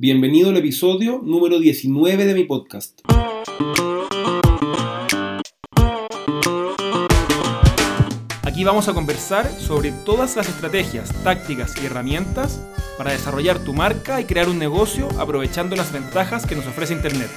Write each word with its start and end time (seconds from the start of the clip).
Bienvenido 0.00 0.50
al 0.50 0.56
episodio 0.56 1.20
número 1.24 1.58
19 1.58 2.24
de 2.24 2.32
mi 2.32 2.44
podcast. 2.44 3.00
Aquí 8.44 8.62
vamos 8.62 8.86
a 8.86 8.94
conversar 8.94 9.50
sobre 9.58 9.90
todas 9.90 10.36
las 10.36 10.48
estrategias, 10.48 11.12
tácticas 11.24 11.74
y 11.82 11.86
herramientas 11.86 12.64
para 12.96 13.10
desarrollar 13.10 13.58
tu 13.64 13.74
marca 13.74 14.20
y 14.20 14.24
crear 14.24 14.48
un 14.48 14.60
negocio 14.60 15.08
aprovechando 15.18 15.74
las 15.74 15.92
ventajas 15.92 16.46
que 16.46 16.54
nos 16.54 16.68
ofrece 16.68 16.94
Internet. 16.94 17.30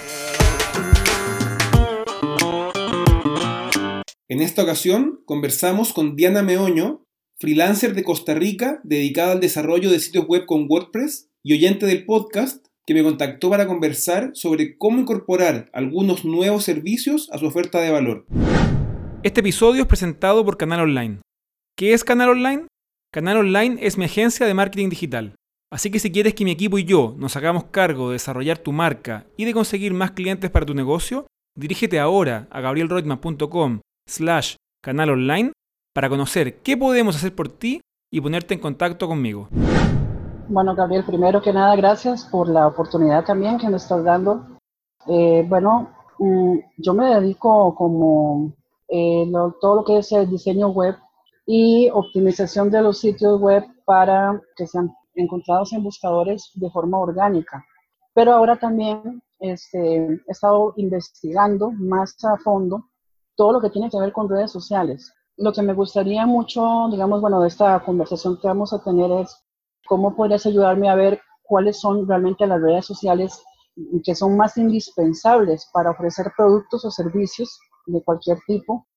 En 4.30 4.40
esta 4.40 4.62
ocasión 4.62 5.24
conversamos 5.26 5.94
con 5.94 6.16
Diana 6.16 6.44
Meoño, 6.44 7.08
freelancer 7.40 7.96
de 7.96 8.04
Costa 8.04 8.36
Rica 8.36 8.82
dedicada 8.84 9.32
al 9.32 9.40
desarrollo 9.40 9.90
de 9.90 10.00
sitios 10.00 10.28
web 10.28 10.46
con 10.46 10.68
WordPress 10.70 11.31
y 11.44 11.54
oyente 11.54 11.86
del 11.86 12.06
podcast 12.06 12.66
que 12.86 12.94
me 12.94 13.04
contactó 13.04 13.50
para 13.50 13.68
conversar 13.68 14.32
sobre 14.34 14.78
cómo 14.78 15.00
incorporar 15.00 15.70
algunos 15.74 16.26
nuevos 16.26 16.64
servicios 16.64 17.30
a 17.32 17.38
su 17.38 17.46
oferta 17.46 17.80
de 17.80 17.92
valor. 17.92 18.26
Este 19.24 19.42
episodio 19.42 19.84
es 19.84 19.88
presentado 19.88 20.44
por 20.44 20.58
Canal 20.58 20.82
Online. 20.82 21.20
¿Qué 21.78 21.94
es 21.94 22.04
Canal 22.04 22.30
Online? 22.30 22.68
Canal 23.14 23.38
Online 23.38 23.78
es 23.82 23.98
mi 23.98 24.06
agencia 24.06 24.46
de 24.46 24.54
marketing 24.54 24.90
digital. 24.90 25.36
Así 25.72 25.90
que 25.90 26.00
si 26.00 26.12
quieres 26.12 26.34
que 26.34 26.44
mi 26.44 26.52
equipo 26.52 26.78
y 26.78 26.84
yo 26.84 27.16
nos 27.18 27.36
hagamos 27.36 27.66
cargo 27.66 28.10
de 28.10 28.14
desarrollar 28.14 28.58
tu 28.58 28.72
marca 28.72 29.26
y 29.38 29.46
de 29.46 29.54
conseguir 29.54 29.94
más 29.94 30.12
clientes 30.12 30.50
para 30.50 30.66
tu 30.66 30.74
negocio, 30.74 31.28
dirígete 31.58 32.00
ahora 32.00 32.48
a 32.52 32.62
gabrielroitman.com 32.62 33.80
slash 34.10 34.56
canal 34.84 35.12
online 35.12 35.54
para 35.94 36.10
conocer 36.10 36.58
qué 36.58 36.76
podemos 36.76 37.16
hacer 37.16 37.34
por 37.34 37.48
ti 37.48 37.82
y 38.12 38.20
ponerte 38.20 38.54
en 38.54 38.60
contacto 38.60 39.08
conmigo. 39.08 39.50
Bueno, 40.54 40.76
Gabriel, 40.76 41.06
primero 41.06 41.42
que 41.42 41.54
nada, 41.54 41.78
gracias 41.78 42.26
por 42.26 42.50
la 42.50 42.68
oportunidad 42.68 43.24
también 43.24 43.58
que 43.58 43.70
nos 43.70 43.84
estás 43.84 44.04
dando. 44.04 44.48
Eh, 45.08 45.46
bueno, 45.48 45.96
mm, 46.20 46.58
yo 46.76 46.94
me 46.94 47.06
dedico 47.06 47.74
como 47.74 48.52
eh, 48.90 49.32
todo 49.62 49.76
lo 49.78 49.86
que 49.86 50.00
es 50.00 50.12
el 50.12 50.30
diseño 50.30 50.68
web 50.68 50.98
y 51.46 51.90
optimización 51.94 52.70
de 52.70 52.82
los 52.82 53.00
sitios 53.00 53.40
web 53.40 53.64
para 53.86 54.42
que 54.58 54.68
sean 54.68 54.94
encontrados 55.16 55.72
en 55.72 55.84
buscadores 55.84 56.52
de 56.56 56.70
forma 56.70 57.00
orgánica. 57.00 57.64
Pero 58.14 58.34
ahora 58.34 58.60
también 58.60 59.24
este, 59.40 60.06
he 60.06 60.20
estado 60.28 60.74
investigando 60.76 61.72
más 61.72 62.14
a 62.26 62.36
fondo 62.36 62.90
todo 63.38 63.54
lo 63.54 63.62
que 63.62 63.70
tiene 63.70 63.90
que 63.90 64.02
ver 64.02 64.12
con 64.12 64.28
redes 64.28 64.52
sociales 64.52 65.14
lo 65.38 65.54
que 65.54 65.62
me 65.64 65.74
gustaría 65.74 66.26
mucho, 66.28 66.88
digamos, 66.92 67.20
bueno, 67.20 67.42
de 67.42 67.48
esta 67.48 67.80
conversación 67.80 68.38
que 68.38 68.48
vamos 68.48 68.74
a 68.74 68.84
tener 68.84 69.10
es 69.12 69.44
cómo 69.92 70.16
podrías 70.16 70.46
ayudarme 70.46 70.88
a 70.90 70.96
ver 70.96 71.20
cuáles 71.44 71.82
son 71.82 72.08
realmente 72.08 72.48
las 72.48 72.62
redes 72.62 72.86
sociales 72.86 73.44
que 74.06 74.16
son 74.16 74.38
más 74.38 74.56
indispensables 74.56 75.70
para 75.74 75.92
ofrecer 75.92 76.32
productos 76.38 76.86
o 76.86 76.92
servicios 76.92 77.60
de 77.88 78.02
cualquier 78.02 78.38
tipo, 78.48 78.88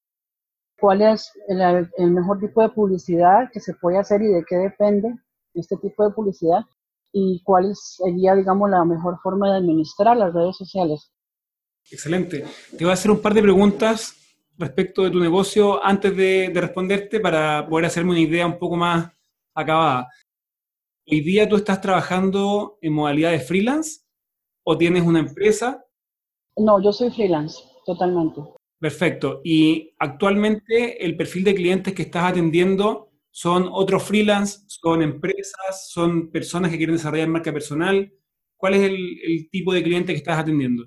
cuál 0.78 1.02
es 1.02 1.32
el, 1.48 2.12
mejor 2.12 2.38
tipo 2.38 2.62
de 2.62 2.68
publicidad 2.68 3.50
que 3.52 3.58
se 3.58 3.74
puede 3.74 3.98
hacer 3.98 4.22
y 4.22 4.28
de 4.28 4.44
qué 4.48 4.54
depende 4.54 5.12
este 5.54 5.76
tipo 5.78 6.04
de 6.04 6.14
publicidad 6.14 6.60
y 7.12 7.42
cuál 7.42 7.74
sería, 7.74 8.36
digamos, 8.36 8.70
la 8.70 8.84
mejor 8.84 9.18
forma 9.20 9.50
de 9.50 9.58
administrar 9.58 10.16
las 10.16 10.32
redes 10.32 10.56
sociales. 10.56 11.10
Excelente. 11.90 12.44
Te 12.70 12.84
voy 12.84 12.90
a 12.90 12.94
hacer 12.94 13.10
un 13.10 13.20
par 13.20 13.34
de 13.34 13.42
preguntas 13.42 14.14
respecto 14.56 15.02
de 15.02 15.10
tu 15.10 15.18
negocio 15.18 15.84
antes 15.84 16.16
de, 16.16 16.52
responderte 16.54 17.18
para 17.18 17.66
poder 17.68 17.86
hacerme 17.86 18.12
una 18.12 18.20
idea 18.20 18.46
un 18.46 18.60
poco 18.60 18.76
más 18.76 19.10
acabada. 19.56 20.08
¿Hoy 21.06 21.20
día 21.20 21.46
tú 21.46 21.56
estás 21.56 21.82
trabajando 21.82 22.78
en 22.80 22.94
modalidad 22.94 23.30
de 23.30 23.40
freelance 23.40 24.00
o 24.64 24.78
tienes 24.78 25.02
una 25.02 25.18
empresa? 25.18 25.84
No, 26.56 26.82
yo 26.82 26.92
soy 26.92 27.10
freelance, 27.10 27.62
totalmente. 27.84 28.40
Perfecto. 28.80 29.42
¿Y 29.44 29.94
actualmente 29.98 31.04
el 31.04 31.14
perfil 31.14 31.44
de 31.44 31.54
clientes 31.54 31.92
que 31.92 32.02
estás 32.02 32.30
atendiendo 32.30 33.10
son 33.30 33.68
otros 33.70 34.02
freelance, 34.04 34.60
son 34.66 35.02
empresas, 35.02 35.90
son 35.90 36.30
personas 36.30 36.70
que 36.70 36.78
quieren 36.78 36.96
desarrollar 36.96 37.28
marca 37.28 37.52
personal? 37.52 38.10
¿Cuál 38.56 38.74
es 38.74 38.82
el 38.84 39.48
tipo 39.50 39.74
de 39.74 39.82
cliente 39.82 40.12
que 40.12 40.18
estás 40.18 40.38
atendiendo? 40.38 40.86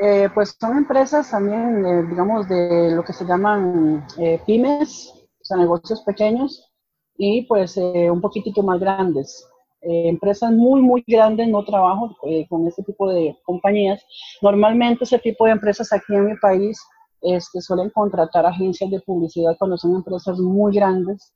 Eh, 0.00 0.30
pues 0.34 0.56
son 0.58 0.78
empresas 0.78 1.30
también, 1.30 1.84
eh, 1.86 2.02
digamos, 2.08 2.48
de 2.48 2.90
lo 2.90 3.04
que 3.04 3.12
se 3.12 3.24
llaman 3.24 4.04
eh, 4.18 4.40
pymes, 4.44 5.12
o 5.14 5.44
sea, 5.44 5.58
negocios 5.58 6.02
pequeños 6.02 6.71
y 7.16 7.42
pues 7.46 7.76
un 7.76 8.20
poquitito 8.20 8.62
más 8.62 8.80
grandes. 8.80 9.46
empresas 9.82 10.52
muy, 10.52 10.80
muy 10.80 11.04
grandes 11.06 11.48
no 11.48 11.64
trabajo 11.64 12.16
con 12.48 12.66
este 12.66 12.82
tipo 12.82 13.10
de 13.10 13.36
compañías. 13.44 14.04
Normalmente 14.40 15.04
ese 15.04 15.18
tipo 15.18 15.44
de 15.44 15.52
empresas 15.52 15.92
aquí 15.92 16.14
en 16.14 16.26
mi 16.26 16.36
país 16.36 16.80
este, 17.20 17.60
suelen 17.60 17.90
contratar 17.90 18.46
agencias 18.46 18.90
de 18.90 19.00
publicidad 19.00 19.56
cuando 19.58 19.76
son 19.76 19.96
empresas 19.96 20.38
muy 20.38 20.74
grandes 20.74 21.32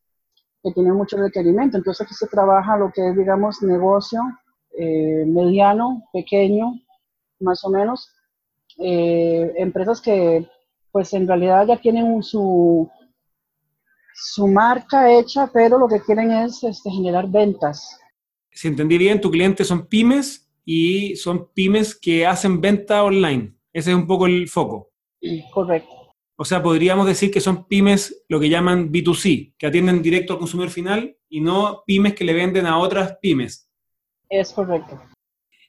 que 0.63 0.73
tienen 0.73 0.95
mucho 0.95 1.17
requerimiento. 1.17 1.77
Entonces 1.77 2.07
aquí 2.07 2.15
se 2.15 2.27
trabaja 2.27 2.77
lo 2.77 2.91
que 2.93 3.09
es, 3.09 3.17
digamos, 3.17 3.63
negocio 3.63 4.21
mediano, 5.27 6.03
pequeño, 6.13 6.75
más 7.41 7.65
o 7.65 7.71
menos, 7.71 8.11
eh, 8.79 9.53
empresas 9.57 10.01
que 10.01 10.47
pues 10.93 11.13
en 11.13 11.27
realidad 11.27 11.67
ya 11.67 11.77
tienen 11.77 12.23
su, 12.23 12.89
su 14.17 14.49
marca 14.49 15.13
hecha, 15.13 15.51
pero 15.53 15.79
lo 15.79 15.89
que 15.89 16.01
quieren 16.01 16.33
es 16.33 16.65
este, 16.65 16.91
generar 16.91 17.29
ventas. 17.29 18.01
Si 18.51 18.69
entendí 18.69 18.97
bien, 18.97 19.21
tu 19.21 19.31
cliente 19.31 19.65
son 19.65 19.87
pymes 19.87 20.51
y 20.65 21.15
son 21.17 21.51
pymes 21.53 21.95
que 21.95 22.27
hacen 22.27 22.61
venta 22.61 23.05
online. 23.05 23.55
Ese 23.73 23.91
es 23.91 23.97
un 23.97 24.07
poco 24.07 24.27
el 24.27 24.49
foco. 24.49 24.91
Correcto. 25.53 26.15
O 26.37 26.45
sea, 26.45 26.63
podríamos 26.63 27.07
decir 27.07 27.31
que 27.31 27.41
son 27.41 27.67
pymes 27.67 28.25
lo 28.29 28.41
que 28.41 28.49
llaman 28.49 28.91
B2C, 28.91 29.55
que 29.59 29.67
atienden 29.67 30.03
directo 30.03 30.33
al 30.33 30.39
consumidor 30.39 30.71
final 30.71 31.17
y 31.29 31.41
no 31.41 31.83
pymes 31.87 32.15
que 32.15 32.25
le 32.25 32.33
venden 32.33 32.67
a 32.67 32.79
otras 32.79 33.19
pymes. 33.21 33.71
Es 34.29 34.53
correcto. 34.53 35.01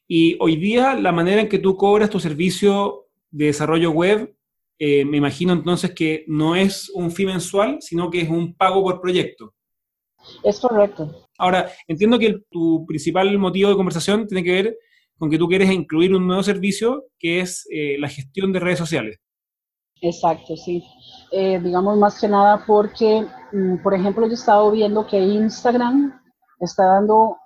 Y 0.08 0.38
hoy 0.40 0.56
día 0.56 0.94
la 0.94 1.12
manera 1.12 1.42
en 1.42 1.50
que 1.50 1.60
tú 1.60 1.76
cobras 1.76 2.10
tu 2.10 2.20
servicio 2.20 3.08
de 3.30 3.46
desarrollo 3.46 3.92
web, 3.92 4.37
eh, 4.80 5.06
me 5.06 5.18
imagino 5.18 5.54
entonces 5.54 5.92
que 5.92 6.24
no 6.28 6.56
es 6.56 6.90
un 6.94 7.12
fee 7.12 7.26
mensual, 7.26 7.78
sino 7.82 8.10
que 8.10 8.22
es 8.22 8.30
un 8.30 8.56
pago 8.56 8.84
por 8.84 9.02
proyecto. 9.02 9.54
Es 10.44 10.60
correcto. 10.60 11.28
Ahora, 11.38 11.70
entiendo 11.88 12.20
que 12.20 12.42
tu 12.50 12.86
principal 12.86 13.38
motivo 13.38 13.70
de 13.70 13.76
conversación 13.76 14.28
tiene 14.28 14.44
que 14.44 14.52
ver 14.52 14.78
con 15.18 15.30
que 15.30 15.38
tú 15.38 15.48
quieres 15.48 15.72
incluir 15.72 16.14
un 16.14 16.28
nuevo 16.28 16.44
servicio 16.44 17.06
que 17.18 17.40
es 17.40 17.68
eh, 17.72 17.98
la 18.00 18.10
gestión 18.10 18.52
de 18.52 18.60
redes 18.60 18.80
sociales. 18.80 19.20
Exacto, 20.02 20.56
sí. 20.56 20.84
Eh, 21.32 21.60
digamos 21.60 21.98
más 21.98 22.20
que 22.22 22.28
nada 22.28 22.64
porque, 22.68 23.26
mm, 23.52 23.78
por 23.82 23.96
ejemplo, 23.96 24.26
yo 24.28 24.32
he 24.32 24.36
estado 24.36 24.70
viendo 24.72 25.08
que 25.08 25.18
Instagram 25.18 26.22
está 26.60 26.86
dando 26.86 27.38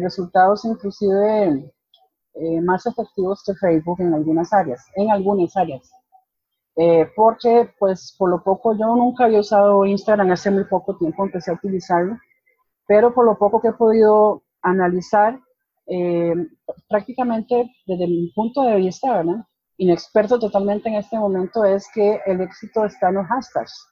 resultados 0.00 0.64
inclusive 0.64 1.70
eh, 2.34 2.60
más 2.62 2.86
efectivos 2.86 3.42
que 3.44 3.54
Facebook 3.54 4.00
en 4.00 4.14
algunas 4.14 4.52
áreas, 4.52 4.80
en 4.94 5.10
algunas 5.10 5.54
áreas. 5.56 5.90
Eh, 6.76 7.10
porque, 7.16 7.74
pues, 7.78 8.14
por 8.18 8.30
lo 8.30 8.42
poco, 8.42 8.72
yo 8.76 8.94
nunca 8.94 9.24
había 9.24 9.40
usado 9.40 9.84
Instagram, 9.84 10.30
hace 10.30 10.50
muy 10.50 10.64
poco 10.64 10.96
tiempo 10.96 11.24
empecé 11.24 11.50
a 11.50 11.54
utilizarlo, 11.54 12.16
pero 12.86 13.12
por 13.12 13.24
lo 13.24 13.36
poco 13.38 13.60
que 13.60 13.68
he 13.68 13.72
podido 13.72 14.44
analizar, 14.62 15.38
eh, 15.86 16.34
prácticamente 16.88 17.70
desde 17.86 18.06
mi 18.06 18.30
punto 18.34 18.62
de 18.62 18.76
vista, 18.76 19.16
¿verdad? 19.16 19.44
inexperto 19.78 20.38
totalmente 20.38 20.90
en 20.90 20.96
este 20.96 21.18
momento, 21.18 21.64
es 21.64 21.88
que 21.94 22.20
el 22.26 22.40
éxito 22.42 22.84
está 22.84 23.08
en 23.08 23.14
los 23.14 23.26
hashtags. 23.26 23.88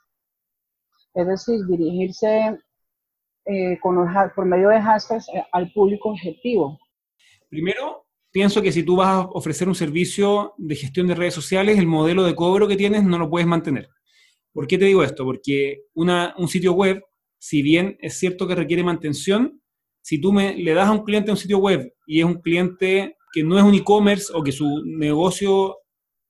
Es 1.14 1.26
decir, 1.26 1.60
dirigirse 1.66 2.58
con 3.80 3.96
por 4.34 4.44
medio 4.44 4.68
de 4.68 4.82
hashtags 4.82 5.26
al 5.52 5.72
público 5.72 6.10
objetivo. 6.10 6.78
Primero, 7.48 8.04
pienso 8.38 8.62
que 8.62 8.70
si 8.70 8.84
tú 8.84 8.94
vas 8.94 9.08
a 9.08 9.20
ofrecer 9.32 9.66
un 9.66 9.74
servicio 9.74 10.54
de 10.58 10.76
gestión 10.76 11.08
de 11.08 11.16
redes 11.16 11.34
sociales, 11.34 11.76
el 11.76 11.88
modelo 11.88 12.22
de 12.22 12.36
cobro 12.36 12.68
que 12.68 12.76
tienes 12.76 13.02
no 13.02 13.18
lo 13.18 13.28
puedes 13.28 13.48
mantener. 13.48 13.88
¿Por 14.52 14.68
qué 14.68 14.78
te 14.78 14.84
digo 14.84 15.02
esto? 15.02 15.24
Porque 15.24 15.86
un 15.94 16.46
sitio 16.46 16.72
web, 16.72 17.02
si 17.40 17.62
bien 17.62 17.98
es 18.00 18.16
cierto 18.16 18.46
que 18.46 18.54
requiere 18.54 18.84
mantención, 18.84 19.60
si 20.02 20.20
tú 20.20 20.32
me, 20.32 20.54
le 20.54 20.72
das 20.72 20.86
a 20.86 20.92
un 20.92 21.02
cliente 21.02 21.32
un 21.32 21.36
sitio 21.36 21.58
web 21.58 21.92
y 22.06 22.20
es 22.20 22.24
un 22.26 22.40
cliente 22.40 23.16
que 23.32 23.42
no 23.42 23.58
es 23.58 23.64
un 23.64 23.74
e-commerce 23.74 24.32
o 24.32 24.44
que 24.44 24.52
su 24.52 24.84
negocio 24.84 25.78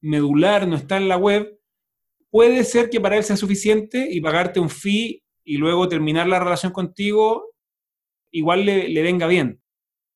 medular 0.01 0.67
no 0.67 0.77
está 0.77 0.97
en 0.97 1.09
la 1.09 1.19
web, 1.19 1.61
puede 2.31 2.65
ser 2.65 2.89
que 2.89 3.03
para 3.03 3.19
él 3.19 3.23
sea 3.23 3.37
suficiente 3.37 4.09
y 4.11 4.23
pagarte 4.23 4.61
un 4.61 4.71
fee 4.71 5.23
y 5.45 5.59
luego 5.59 5.91
terminar 5.91 6.27
la 6.27 6.39
relación 6.39 6.73
contigo, 6.73 7.53
igual 8.31 8.65
le, 8.65 8.89
le 8.89 9.03
venga 9.03 9.27
bien 9.27 9.61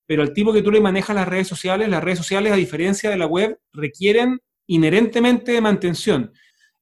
pero 0.06 0.22
al 0.22 0.32
tipo 0.32 0.52
que 0.52 0.62
tú 0.62 0.70
le 0.70 0.80
manejas 0.80 1.16
las 1.16 1.28
redes 1.28 1.48
sociales, 1.48 1.88
las 1.88 2.02
redes 2.02 2.18
sociales, 2.18 2.52
a 2.52 2.56
diferencia 2.56 3.10
de 3.10 3.16
la 3.16 3.26
web, 3.26 3.58
requieren 3.72 4.40
inherentemente 4.66 5.52
de 5.52 5.60
mantención. 5.60 6.32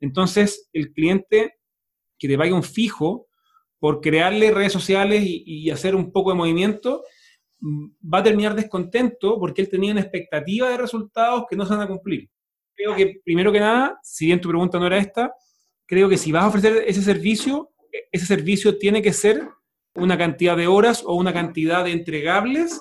Entonces, 0.00 0.68
el 0.72 0.92
cliente 0.92 1.58
que 2.18 2.28
te 2.28 2.38
pague 2.38 2.52
un 2.52 2.62
fijo 2.62 3.28
por 3.78 4.00
crearle 4.00 4.50
redes 4.50 4.72
sociales 4.72 5.22
y, 5.24 5.70
hacer 5.70 5.94
un 5.94 6.12
poco 6.12 6.30
de 6.30 6.36
movimiento, 6.36 7.02
va 7.62 8.18
a 8.18 8.22
terminar 8.22 8.54
descontento 8.54 9.38
porque 9.38 9.62
él 9.62 9.68
tenía 9.68 9.92
una 9.92 10.02
expectativa 10.02 10.68
de 10.68 10.76
resultados 10.76 11.44
que 11.48 11.56
no 11.56 11.64
se 11.64 11.74
van 11.74 11.82
a 11.82 11.88
cumplir. 11.88 12.28
Creo 12.74 12.94
que, 12.94 13.20
primero 13.24 13.52
que 13.52 13.60
nada, 13.60 13.98
si 14.02 14.26
bien 14.26 14.40
tu 14.40 14.48
pregunta 14.48 14.78
no 14.78 14.86
era 14.86 14.98
esta, 14.98 15.32
creo 15.86 16.08
que 16.08 16.16
si 16.16 16.30
vas 16.30 16.44
a 16.44 16.48
ofrecer 16.48 16.84
ese 16.86 17.02
servicio, 17.02 17.70
ese 18.12 18.26
servicio 18.26 18.78
tiene 18.78 19.02
que 19.02 19.12
ser 19.12 19.48
una 19.94 20.16
cantidad 20.16 20.56
de 20.56 20.66
horas 20.66 21.02
o 21.04 21.14
una 21.14 21.32
cantidad 21.32 21.84
de 21.84 21.92
entregables 21.92 22.80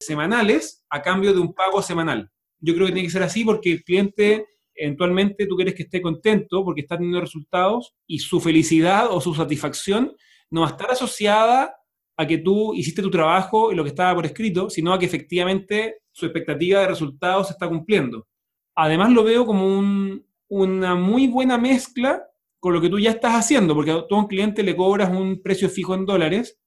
semanales 0.00 0.84
a 0.90 1.02
cambio 1.02 1.32
de 1.32 1.40
un 1.40 1.54
pago 1.54 1.82
semanal. 1.82 2.30
Yo 2.60 2.74
creo 2.74 2.86
que 2.86 2.92
tiene 2.92 3.06
que 3.06 3.12
ser 3.12 3.22
así 3.22 3.44
porque 3.44 3.72
el 3.72 3.84
cliente 3.84 4.46
eventualmente 4.74 5.46
tú 5.46 5.56
quieres 5.56 5.74
que 5.74 5.84
esté 5.84 6.02
contento 6.02 6.64
porque 6.64 6.82
está 6.82 6.96
teniendo 6.96 7.20
resultados 7.20 7.94
y 8.06 8.18
su 8.18 8.40
felicidad 8.40 9.10
o 9.10 9.20
su 9.20 9.34
satisfacción 9.34 10.14
no 10.50 10.60
va 10.62 10.68
a 10.68 10.70
estar 10.70 10.90
asociada 10.90 11.74
a 12.16 12.26
que 12.26 12.38
tú 12.38 12.74
hiciste 12.74 13.02
tu 13.02 13.10
trabajo 13.10 13.72
y 13.72 13.74
lo 13.74 13.82
que 13.82 13.90
estaba 13.90 14.14
por 14.14 14.26
escrito, 14.26 14.70
sino 14.70 14.92
a 14.92 14.98
que 14.98 15.06
efectivamente 15.06 15.98
su 16.12 16.26
expectativa 16.26 16.80
de 16.80 16.88
resultados 16.88 17.48
se 17.48 17.52
está 17.52 17.68
cumpliendo. 17.68 18.26
Además 18.74 19.10
lo 19.12 19.24
veo 19.24 19.44
como 19.44 20.20
una 20.48 20.94
muy 20.94 21.26
buena 21.28 21.58
mezcla 21.58 22.26
con 22.58 22.72
lo 22.72 22.80
que 22.80 22.88
tú 22.88 22.98
ya 22.98 23.10
estás 23.10 23.34
haciendo, 23.34 23.74
porque 23.74 23.90
a 23.90 24.06
todo 24.06 24.18
un 24.18 24.26
cliente 24.26 24.62
le 24.62 24.76
cobras 24.76 25.10
un 25.10 25.42
precio 25.42 25.68
fijo 25.68 25.94
en 25.94 26.06
dólares 26.06 26.58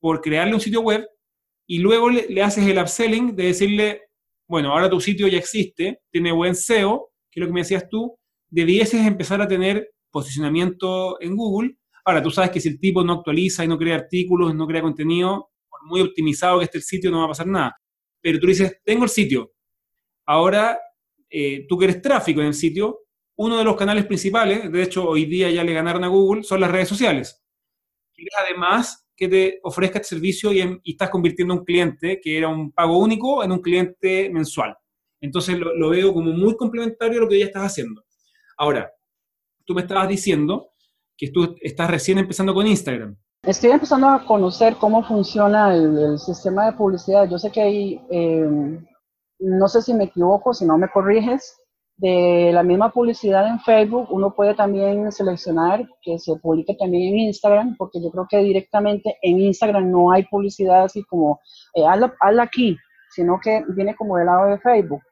por 0.00 0.20
crearle 0.20 0.54
un 0.54 0.60
sitio 0.60 0.80
web 0.80 1.06
y 1.70 1.78
luego 1.78 2.10
le, 2.10 2.42
haces 2.42 2.66
el 2.66 2.80
upselling 2.80 3.36
de 3.36 3.44
decirle, 3.44 4.02
bueno, 4.48 4.72
ahora 4.72 4.90
tu 4.90 5.00
sitio 5.00 5.28
ya 5.28 5.38
existe, 5.38 6.00
tiene 6.10 6.32
buen 6.32 6.56
SEO, 6.56 7.12
que 7.30 7.38
es 7.38 7.40
lo 7.42 7.46
que 7.46 7.52
me 7.52 7.60
decías 7.60 7.88
tú, 7.88 8.18
debieses 8.48 9.06
empezar 9.06 9.40
a 9.40 9.46
tener 9.46 9.88
posicionamiento 10.10 11.22
en 11.22 11.36
Google. 11.36 11.76
Ahora, 12.04 12.20
tú 12.24 12.32
sabes 12.32 12.50
que 12.50 12.60
si 12.60 12.70
el 12.70 12.80
tipo 12.80 13.04
no 13.04 13.12
actualiza 13.12 13.64
y 13.64 13.68
no 13.68 13.78
crea 13.78 13.94
artículos, 13.94 14.52
no 14.52 14.66
crea 14.66 14.82
contenido, 14.82 15.50
por 15.68 15.86
muy 15.86 16.00
optimizado 16.00 16.58
que 16.58 16.64
esté 16.64 16.78
el 16.78 16.82
sitio, 16.82 17.08
no 17.12 17.20
va 17.20 17.26
a 17.26 17.28
pasar 17.28 17.46
nada. 17.46 17.76
Pero 18.20 18.40
tú 18.40 18.48
dices, 18.48 18.80
tengo 18.84 19.04
el 19.04 19.10
sitio. 19.10 19.52
Ahora, 20.26 20.76
eh, 21.30 21.66
tú 21.68 21.78
quieres 21.78 22.02
tráfico 22.02 22.40
en 22.40 22.48
el 22.48 22.54
sitio. 22.54 23.02
Uno 23.36 23.56
de 23.56 23.62
los 23.62 23.76
canales 23.76 24.06
principales, 24.06 24.72
de 24.72 24.82
hecho, 24.82 25.08
hoy 25.08 25.24
día 25.24 25.48
ya 25.52 25.62
le 25.62 25.72
ganaron 25.72 26.02
a 26.02 26.08
Google, 26.08 26.42
son 26.42 26.62
las 26.62 26.72
redes 26.72 26.88
sociales. 26.88 27.40
Quieres 28.12 28.34
además 28.44 29.06
que 29.20 29.28
te 29.28 29.60
ofrezca 29.62 29.98
este 29.98 30.16
servicio 30.16 30.50
y, 30.50 30.80
estás 30.82 31.10
convirtiendo 31.10 31.52
un 31.52 31.62
cliente 31.62 32.18
que 32.22 32.38
era 32.38 32.48
un 32.48 32.72
pago 32.72 32.98
único 32.98 33.44
en 33.44 33.52
un 33.52 33.60
cliente 33.60 34.30
mensual. 34.30 34.74
Entonces 35.20 35.58
lo, 35.58 35.90
veo 35.90 36.14
como 36.14 36.32
muy 36.32 36.56
complementario 36.56 37.18
a 37.18 37.22
lo 37.24 37.28
que 37.28 37.38
ya 37.38 37.44
estás 37.44 37.64
haciendo. 37.64 38.02
Ahora, 38.56 38.90
tú 39.66 39.74
me 39.74 39.82
estabas 39.82 40.08
diciendo 40.08 40.70
que 41.18 41.30
tú 41.30 41.54
estás 41.60 41.90
recién 41.90 42.16
empezando 42.16 42.54
con 42.54 42.66
Instagram. 42.66 43.14
Estoy 43.42 43.72
empezando 43.72 44.08
a 44.08 44.24
conocer 44.24 44.76
cómo 44.76 45.06
funciona 45.06 45.74
el, 45.74 46.18
sistema 46.18 46.64
de 46.64 46.72
publicidad. 46.72 47.28
Yo 47.28 47.38
sé 47.38 47.52
que 47.52 47.60
hay, 47.60 48.00
eh, 48.10 48.48
no 49.38 49.68
sé 49.68 49.82
si 49.82 49.92
me 49.92 50.04
equivoco, 50.04 50.54
si 50.54 50.64
no 50.64 50.78
me 50.78 50.88
corriges, 50.88 51.60
de 52.00 52.50
la 52.54 52.62
misma 52.62 52.90
publicidad 52.90 53.46
en 53.46 53.60
Facebook, 53.60 54.08
uno 54.10 54.34
puede 54.34 54.54
también 54.54 55.12
seleccionar 55.12 55.86
que 56.00 56.18
se 56.18 56.34
publique 56.36 56.74
también 56.74 57.12
en 57.12 57.20
Instagram, 57.26 57.76
porque 57.76 58.00
yo 58.02 58.10
creo 58.10 58.26
que 58.28 58.38
directamente 58.38 59.18
en 59.20 59.38
Instagram 59.38 59.90
no 59.90 60.10
hay 60.10 60.24
publicidad 60.24 60.84
así 60.84 61.04
como, 61.04 61.40
eh, 61.74 61.84
hazla, 61.86 62.42
aquí, 62.42 62.74
sino 63.10 63.38
que 63.38 63.62
viene 63.76 63.94
como 63.94 64.16
del 64.16 64.26
lado 64.26 64.46
de 64.46 64.58
Facebook. 64.60 65.02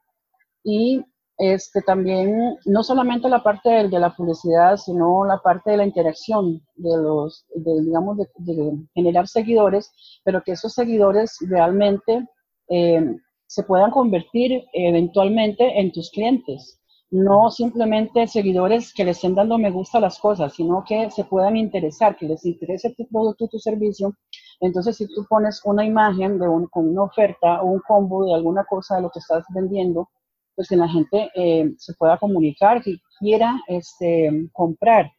Y 0.65 1.05
este, 1.37 1.83
también, 1.83 2.57
no 2.65 2.83
solamente 2.83 3.29
la 3.29 3.43
parte 3.43 3.69
de, 3.69 3.99
la 3.99 4.17
publicidad, 4.17 4.79
sino 4.79 5.27
la 5.27 5.43
parte 5.43 5.73
de 5.73 5.77
la 5.77 5.85
interacción, 5.85 6.63
de 6.77 6.97
los, 6.97 7.45
digamos, 7.55 8.17
de, 8.17 8.79
generar 8.95 9.29
seguidores, 9.29 9.93
pero 10.25 10.43
que 10.43 10.53
esos 10.53 10.73
seguidores 10.73 11.37
realmente 11.51 12.27
eh, 12.71 13.15
se 13.49 13.65
puedan 13.65 13.91
convertir 13.91 14.65
eventualmente 14.73 15.81
en 15.81 15.91
tus 15.91 16.11
clientes 16.11 16.79
no 17.11 17.51
simplemente 17.51 18.27
seguidores 18.27 18.93
que 18.93 19.05
le 19.05 19.13
estén 19.13 19.35
dando 19.35 19.57
me 19.57 19.71
gusta 19.71 20.01
las 20.01 20.19
cosas, 20.19 20.53
sino 20.55 20.85
que 20.87 21.11
se 21.11 21.25
puedan 21.25 21.57
interesar, 21.57 22.17
que 22.17 22.27
les 22.27 22.45
interese 22.45 22.95
tu 22.95 23.07
producto, 23.09 23.49
tu 23.49 23.59
servicio. 23.59 24.15
Entonces, 24.61 24.97
si 24.97 25.07
tú 25.07 25.25
pones 25.29 25.63
una 25.65 25.85
imagen 25.85 26.39
con 26.71 26.89
una 26.89 27.05
oferta 27.05 27.63
o 27.63 27.67
un 27.67 27.81
combo 27.81 28.27
de 28.27 28.35
alguna 28.35 28.65
cosa 28.65 28.97
de 28.97 29.03
lo 29.03 29.11
que 29.11 29.21
estás 29.21 29.45
vendiendo, 29.55 30.11
pues 30.55 30.69
que 30.69 30.77
la 30.77 30.89
gente 30.89 31.31
eh, 31.35 31.73
se 31.79 31.95
pueda 31.95 32.19
comunicar, 32.19 32.83
que 32.83 32.97
quiera 33.19 33.59
este, 33.69 34.51
comprar. 34.53 35.11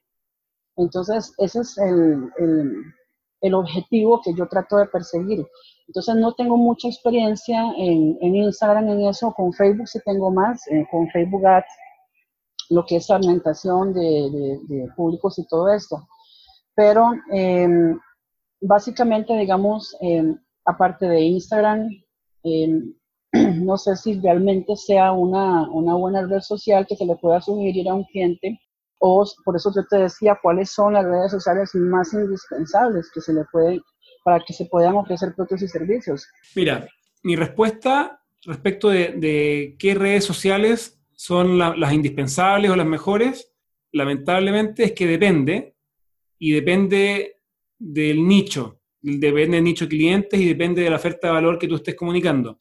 Entonces, 0.76 1.34
ese 1.38 1.62
es 1.62 1.78
el, 1.78 2.30
el, 3.42 3.54
objetivo 3.54 4.22
que 4.24 4.34
yo 4.36 4.48
trato 4.48 4.78
de 4.78 4.86
perseguir. 4.86 5.46
Entonces, 5.90 6.18
no 6.18 6.36
tengo 6.36 6.56
mucha 6.56 6.88
experiencia 6.88 7.64
en, 7.76 8.16
Instagram 8.22 8.90
en 8.90 9.08
eso, 9.08 9.34
con 9.34 9.52
Facebook 9.54 9.88
sí 9.88 9.98
tengo 10.06 10.30
más, 10.30 10.62
eh, 10.68 10.86
con 10.92 11.10
Facebook 11.10 11.44
Ads 11.48 11.66
lo 12.70 12.86
que 12.86 12.98
es 12.98 13.08
segmentación 13.08 13.92
de, 13.92 14.60
de, 14.68 14.88
públicos 14.96 15.40
y 15.40 15.48
todo 15.48 15.74
esto. 15.74 16.08
Pero 16.76 17.10
em, 17.32 18.00
básicamente, 18.62 19.36
digamos, 19.36 19.98
em, 20.00 20.38
aparte 20.64 21.08
de 21.08 21.22
Instagram, 21.22 21.90
em, 22.44 22.94
no 23.66 23.76
sé 23.76 23.96
si 23.96 24.20
realmente 24.20 24.76
sea 24.76 25.12
una, 25.12 25.68
una, 25.72 25.96
buena 25.96 26.22
red 26.28 26.42
social 26.42 26.86
que 26.86 26.96
se 26.96 27.06
le 27.08 27.16
pueda 27.16 27.42
sugerir 27.42 27.90
a 27.90 27.96
un 27.96 28.04
cliente 28.04 28.60
o 29.00 29.26
por 29.44 29.56
eso 29.56 29.72
yo 29.76 29.82
te 29.90 29.98
decía 29.98 30.38
cuáles 30.40 30.70
son 30.70 30.94
las 30.94 31.06
redes 31.06 31.32
sociales 31.32 31.72
más 31.74 32.14
indispensables 32.14 33.10
que 33.12 33.22
se 33.22 33.34
le 33.34 33.44
pueden 33.52 33.82
para 34.24 34.44
que 34.46 34.54
se 34.54 34.66
puedan 34.66 34.96
ofrecer 34.96 35.34
productos 35.36 35.62
y 35.64 35.68
servicios. 35.68 36.28
Mira, 36.56 36.88
mi 37.24 37.36
respuesta 37.36 38.20
respecto 38.46 38.90
de, 38.90 39.76
qué 39.78 39.94
redes 39.94 40.24
sociales 40.24 41.02
son 41.14 41.58
las 41.58 41.94
indispensables 41.94 42.72
o 42.72 42.76
las 42.76 42.86
mejores, 42.86 43.54
lamentablemente 43.92 44.84
es 44.84 44.92
que 44.94 45.06
depende, 45.06 45.76
y 46.38 46.52
depende 46.52 47.42
del 47.78 48.26
nicho, 48.26 48.82
depende 49.02 49.58
del 49.58 49.64
nicho 49.64 49.86
de 49.86 49.90
clientes 49.90 50.40
y 50.40 50.48
depende 50.48 50.82
de 50.82 50.90
la 50.90 50.96
oferta 50.96 51.28
de 51.28 51.34
valor 51.34 51.60
que 51.60 51.68
tú 51.68 51.76
estés 51.76 51.96
comunicando. 51.96 52.58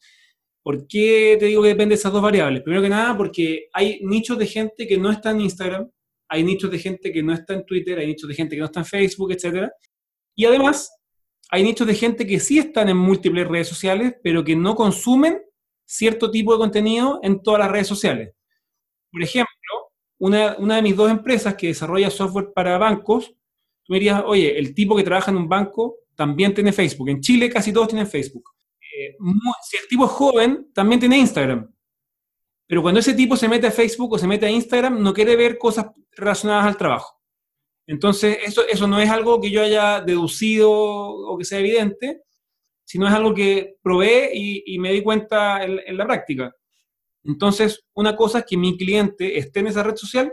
¿Por 0.61 0.85
qué 0.87 1.37
te 1.39 1.45
digo 1.45 1.61
que 1.61 1.69
depende 1.69 1.93
de 1.93 1.99
esas 1.99 2.11
dos 2.11 2.21
variables? 2.21 2.61
Primero 2.61 2.83
que 2.83 2.89
nada, 2.89 3.15
porque 3.15 3.69
hay 3.73 4.01
nichos 4.03 4.37
de 4.37 4.45
gente 4.45 4.85
que 4.85 4.97
no 4.97 5.09
está 5.09 5.31
en 5.31 5.41
Instagram, 5.41 5.89
hay 6.27 6.43
nichos 6.43 6.69
de 6.69 6.79
gente 6.79 7.11
que 7.11 7.23
no 7.23 7.33
está 7.33 7.53
en 7.53 7.65
Twitter, 7.65 7.97
hay 7.97 8.07
nichos 8.07 8.27
de 8.27 8.35
gente 8.35 8.55
que 8.55 8.59
no 8.59 8.65
está 8.65 8.81
en 8.81 8.85
Facebook, 8.85 9.31
etc. 9.31 9.69
Y 10.35 10.45
además, 10.45 10.91
hay 11.49 11.63
nichos 11.63 11.87
de 11.87 11.95
gente 11.95 12.27
que 12.27 12.39
sí 12.39 12.59
están 12.59 12.89
en 12.89 12.97
múltiples 12.97 13.47
redes 13.47 13.67
sociales, 13.67 14.15
pero 14.23 14.43
que 14.43 14.55
no 14.55 14.75
consumen 14.75 15.41
cierto 15.83 16.29
tipo 16.29 16.53
de 16.53 16.59
contenido 16.59 17.19
en 17.23 17.41
todas 17.41 17.59
las 17.59 17.71
redes 17.71 17.87
sociales. 17.87 18.35
Por 19.11 19.23
ejemplo, 19.23 19.49
una, 20.19 20.55
de 20.75 20.81
mis 20.83 20.95
dos 20.95 21.09
empresas 21.09 21.55
que 21.55 21.67
desarrolla 21.67 22.11
software 22.11 22.51
para 22.53 22.77
bancos, 22.77 23.33
tú 23.83 23.93
me 23.93 23.95
dirías, 23.95 24.21
oye, 24.25 24.59
el 24.59 24.75
tipo 24.75 24.95
que 24.95 25.03
trabaja 25.03 25.31
en 25.31 25.37
un 25.37 25.49
banco 25.49 25.95
también 26.15 26.53
tiene 26.53 26.71
Facebook. 26.71 27.09
En 27.09 27.21
Chile 27.21 27.49
casi 27.49 27.73
todos 27.73 27.87
tienen 27.87 28.05
Facebook. 28.05 28.43
Eh, 28.79 29.15
si 29.67 29.77
el 29.77 29.87
tipo 29.87 30.05
es 30.05 30.11
joven, 30.11 30.71
también 30.71 30.99
tiene 30.99 31.17
Instagram. 31.17 31.73
Pero 32.67 32.83
cuando 32.83 32.99
ese 32.99 33.15
tipo 33.15 33.35
se 33.35 33.47
mete 33.47 33.65
a 33.65 33.71
Facebook 33.71 34.13
o 34.13 34.17
se 34.19 34.27
mete 34.27 34.45
a 34.45 34.51
Instagram, 34.51 35.01
no 35.01 35.11
quiere 35.11 35.35
ver 35.35 35.57
cosas 35.57 35.87
relacionadas 36.11 36.67
al 36.67 36.77
trabajo. 36.77 37.18
Entonces, 37.89 38.37
eso, 38.45 38.67
eso 38.67 38.87
no 38.87 38.99
es 38.99 39.09
algo 39.09 39.41
que 39.41 39.49
yo 39.49 39.63
haya 39.63 39.99
deducido 39.99 40.69
o 40.71 41.35
que 41.39 41.43
sea 41.43 41.57
evidente, 41.57 42.21
sino 42.85 43.07
es 43.07 43.13
algo 43.13 43.33
que 43.33 43.77
probé 43.81 44.29
y, 44.31 44.77
me 44.77 44.93
di 44.93 45.01
cuenta 45.01 45.63
en 45.63 45.97
la 45.97 46.05
práctica. 46.05 46.55
Entonces, 47.23 47.83
una 47.95 48.15
cosa 48.15 48.39
es 48.39 48.45
que 48.45 48.57
mi 48.57 48.77
cliente 48.77 49.39
esté 49.39 49.61
en 49.61 49.67
esa 49.67 49.81
red 49.81 49.95
social, 49.95 50.31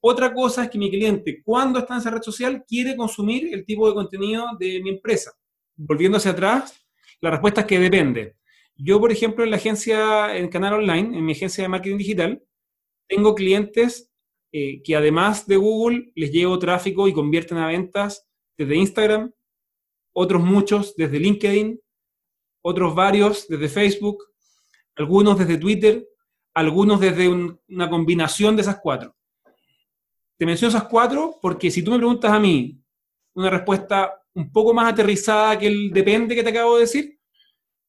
otra 0.00 0.32
cosa 0.32 0.64
es 0.64 0.70
que 0.70 0.78
mi 0.78 0.90
cliente, 0.90 1.42
cuando 1.44 1.80
está 1.80 1.92
en 1.92 2.00
esa 2.00 2.10
red 2.12 2.22
social, 2.22 2.64
quiere 2.66 2.96
consumir 2.96 3.52
el 3.52 3.66
tipo 3.66 3.86
de 3.86 3.94
contenido 3.94 4.46
de 4.58 4.80
mi 4.80 4.88
empresa. 4.88 5.32
Volviendo 5.76 6.16
hacia 6.16 6.30
atrás, 6.30 6.82
la 7.20 7.30
respuesta 7.30 7.60
es 7.60 7.66
que 7.66 7.78
depende. 7.78 8.36
Yo, 8.74 8.98
por 9.00 9.12
ejemplo, 9.12 9.44
en 9.44 9.50
la 9.50 9.56
agencia, 9.56 10.34
en 10.34 10.48
Canal 10.48 10.72
Online, 10.72 11.18
en 11.18 11.26
mi 11.26 11.32
agencia 11.32 11.60
de 11.60 11.68
marketing 11.68 11.98
digital, 11.98 12.42
tengo 13.06 13.34
clientes 13.34 14.10
eh, 14.52 14.82
que 14.82 14.96
además 14.96 15.46
de 15.46 15.56
Google 15.56 16.12
les 16.14 16.30
llevo 16.30 16.58
tráfico 16.58 17.08
y 17.08 17.12
convierten 17.12 17.58
a 17.58 17.66
ventas 17.66 18.26
desde 18.56 18.76
Instagram, 18.76 19.32
otros 20.12 20.42
muchos 20.42 20.94
desde 20.96 21.18
LinkedIn, 21.18 21.80
otros 22.62 22.94
varios 22.94 23.46
desde 23.48 23.68
Facebook, 23.68 24.24
algunos 24.96 25.38
desde 25.38 25.58
Twitter, 25.58 26.08
algunos 26.54 27.00
desde 27.00 27.28
una 27.28 27.90
combinación 27.90 28.56
de 28.56 28.62
esas 28.62 28.80
cuatro. 28.80 29.14
Te 30.38 30.46
menciono 30.46 30.70
esas 30.70 30.88
cuatro 30.88 31.38
porque 31.40 31.70
si 31.70 31.82
tú 31.82 31.90
me 31.90 31.98
preguntas 31.98 32.32
a 32.32 32.40
mí 32.40 32.80
una 33.34 33.50
respuesta 33.50 34.22
un 34.34 34.50
poco 34.50 34.72
más 34.72 34.92
aterrizada 34.92 35.58
que 35.58 35.66
el 35.66 35.90
depende 35.90 36.34
que 36.34 36.42
te 36.42 36.50
acabo 36.50 36.76
de 36.76 36.82
decir, 36.82 37.18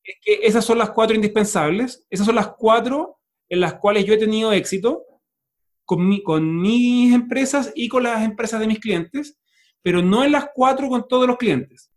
es 0.04 0.16
que 0.22 0.40
esas 0.46 0.64
son 0.64 0.78
las 0.78 0.92
cuatro 0.92 1.16
indispensables, 1.16 2.06
esas 2.10 2.26
son 2.26 2.36
las 2.36 2.50
cuatro 2.50 3.20
en 3.50 3.62
las 3.62 3.76
cuales 3.76 4.06
yo 4.06 4.14
he 4.14 4.18
tenido 4.18 4.52
éxito 4.52 5.07
con, 5.88 6.20
con 6.20 6.62
mis 6.62 7.14
empresas 7.14 7.72
y 7.74 7.88
con 7.88 8.04
las 8.04 8.22
empresas 8.26 8.60
de 8.60 8.68
mis 8.68 8.80
clientes, 8.80 9.40
pero 9.82 10.02
no 10.02 10.26
en 10.26 10.34
las 10.34 10.50
cuatro 10.54 10.90
con 10.90 11.08
todos 11.08 11.26
los 11.26 11.38
clientes. 11.38 11.90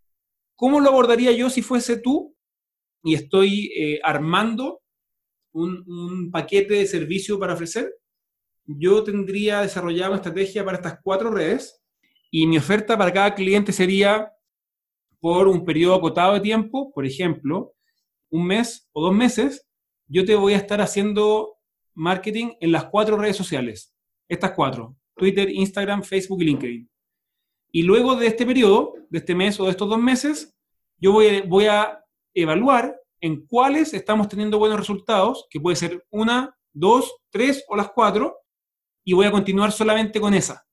¿Cómo 0.55 0.79
lo 0.79 0.91
abordaría 0.91 1.33
yo 1.33 1.51
si 1.51 1.61
fuese 1.61 1.99
tú 1.99 2.37
y 3.03 3.15
estoy 3.15 3.73
eh, 3.77 4.01
armando 4.05 4.81
un, 5.53 5.83
un, 5.89 6.31
paquete 6.31 6.75
de 6.75 6.87
servicio 6.87 7.37
para 7.41 7.55
ofrecer, 7.55 7.93
yo 8.65 9.03
tendría 9.03 9.63
desarrollado 9.63 10.13
una 10.13 10.19
estrategia 10.19 10.65
para 10.65 10.77
estas 10.77 11.01
cuatro 11.03 11.33
redes 11.33 11.83
y 12.31 12.47
mi 12.47 12.59
oferta 12.59 12.97
para 12.97 13.13
cada 13.13 13.35
cliente 13.35 13.73
sería 13.73 14.31
por 15.19 15.49
un 15.49 15.65
periodo 15.65 15.97
acotado 15.97 16.35
de 16.35 16.41
tiempo, 16.41 16.93
por 16.93 17.05
ejemplo, 17.05 17.75
un 18.31 18.47
mes 18.47 18.89
o 18.93 19.03
dos 19.03 19.15
meses, 19.15 19.67
yo 20.07 20.25
te 20.25 20.37
voy 20.37 20.53
a 20.53 20.59
estar 20.59 20.81
haciendo 20.81 21.57
marketing 22.01 22.55
en 22.61 22.73
las 22.73 22.87
cuatro 22.87 23.17
redes 23.17 23.37
sociales. 23.37 23.95
Estas 24.29 24.53
cuatro, 24.53 24.97
Twitter, 25.15 25.51
Instagram, 25.51 26.03
Facebook 26.03 26.41
y 26.41 26.47
LinkedIn. 26.47 26.91
Y 27.73 27.83
luego 27.83 28.17
de 28.17 28.27
este 28.27 28.47
periodo, 28.47 28.95
de 29.11 29.19
este 29.19 29.35
mes 29.35 29.61
o 29.61 29.65
de 29.65 29.71
estos 29.71 29.89
dos 29.89 29.99
meses, 29.99 30.57
yo 30.97 31.13
voy, 31.13 31.43
voy 31.43 31.67
a 31.67 32.03
evaluar 32.35 32.97
en 33.21 33.47
cuáles 33.47 33.93
estamos 33.93 34.29
teniendo 34.29 34.59
buenos 34.59 34.79
resultados, 34.79 35.47
que 35.51 35.61
puede 35.61 35.77
ser 35.77 36.07
una, 36.11 36.57
dos, 36.73 37.15
tres 37.31 37.65
o 37.69 37.77
las 37.77 37.91
cuatro, 37.91 38.39
y 39.05 39.13
voy 39.13 39.27
a 39.27 39.31
continuar 39.31 39.71
solamente 39.71 40.21
con 40.21 40.33
esa. 40.33 40.67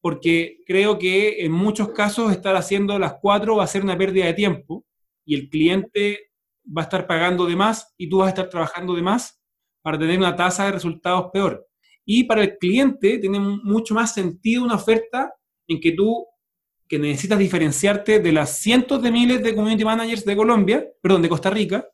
Porque 0.00 0.60
creo 0.66 0.98
que 0.98 1.44
en 1.44 1.52
muchos 1.52 1.90
casos 1.90 2.32
estar 2.32 2.56
haciendo 2.56 2.98
las 2.98 3.16
cuatro 3.20 3.56
va 3.56 3.64
a 3.64 3.68
ser 3.68 3.82
una 3.82 3.98
pérdida 3.98 4.24
de 4.24 4.34
tiempo 4.34 4.86
y 5.26 5.34
el 5.34 5.50
cliente 5.50 6.30
va 6.66 6.82
a 6.82 6.84
estar 6.84 7.06
pagando 7.06 7.44
de 7.44 7.56
más 7.56 7.94
y 7.98 8.08
tú 8.08 8.18
vas 8.18 8.28
a 8.28 8.30
estar 8.30 8.48
trabajando 8.48 8.94
de 8.94 9.02
más 9.02 9.39
para 9.82 9.98
tener 9.98 10.18
una 10.18 10.36
tasa 10.36 10.66
de 10.66 10.72
resultados 10.72 11.30
peor. 11.32 11.66
Y 12.04 12.24
para 12.24 12.42
el 12.42 12.58
cliente 12.58 13.18
tiene 13.18 13.38
mucho 13.38 13.94
más 13.94 14.14
sentido 14.14 14.64
una 14.64 14.74
oferta 14.74 15.32
en 15.68 15.80
que 15.80 15.92
tú, 15.92 16.26
que 16.88 16.98
necesitas 16.98 17.38
diferenciarte 17.38 18.18
de 18.18 18.32
las 18.32 18.58
cientos 18.58 19.02
de 19.02 19.12
miles 19.12 19.42
de 19.42 19.54
community 19.54 19.84
managers 19.84 20.24
de 20.24 20.36
Colombia, 20.36 20.86
perdón, 21.00 21.22
de 21.22 21.28
Costa 21.28 21.50
Rica, 21.50 21.86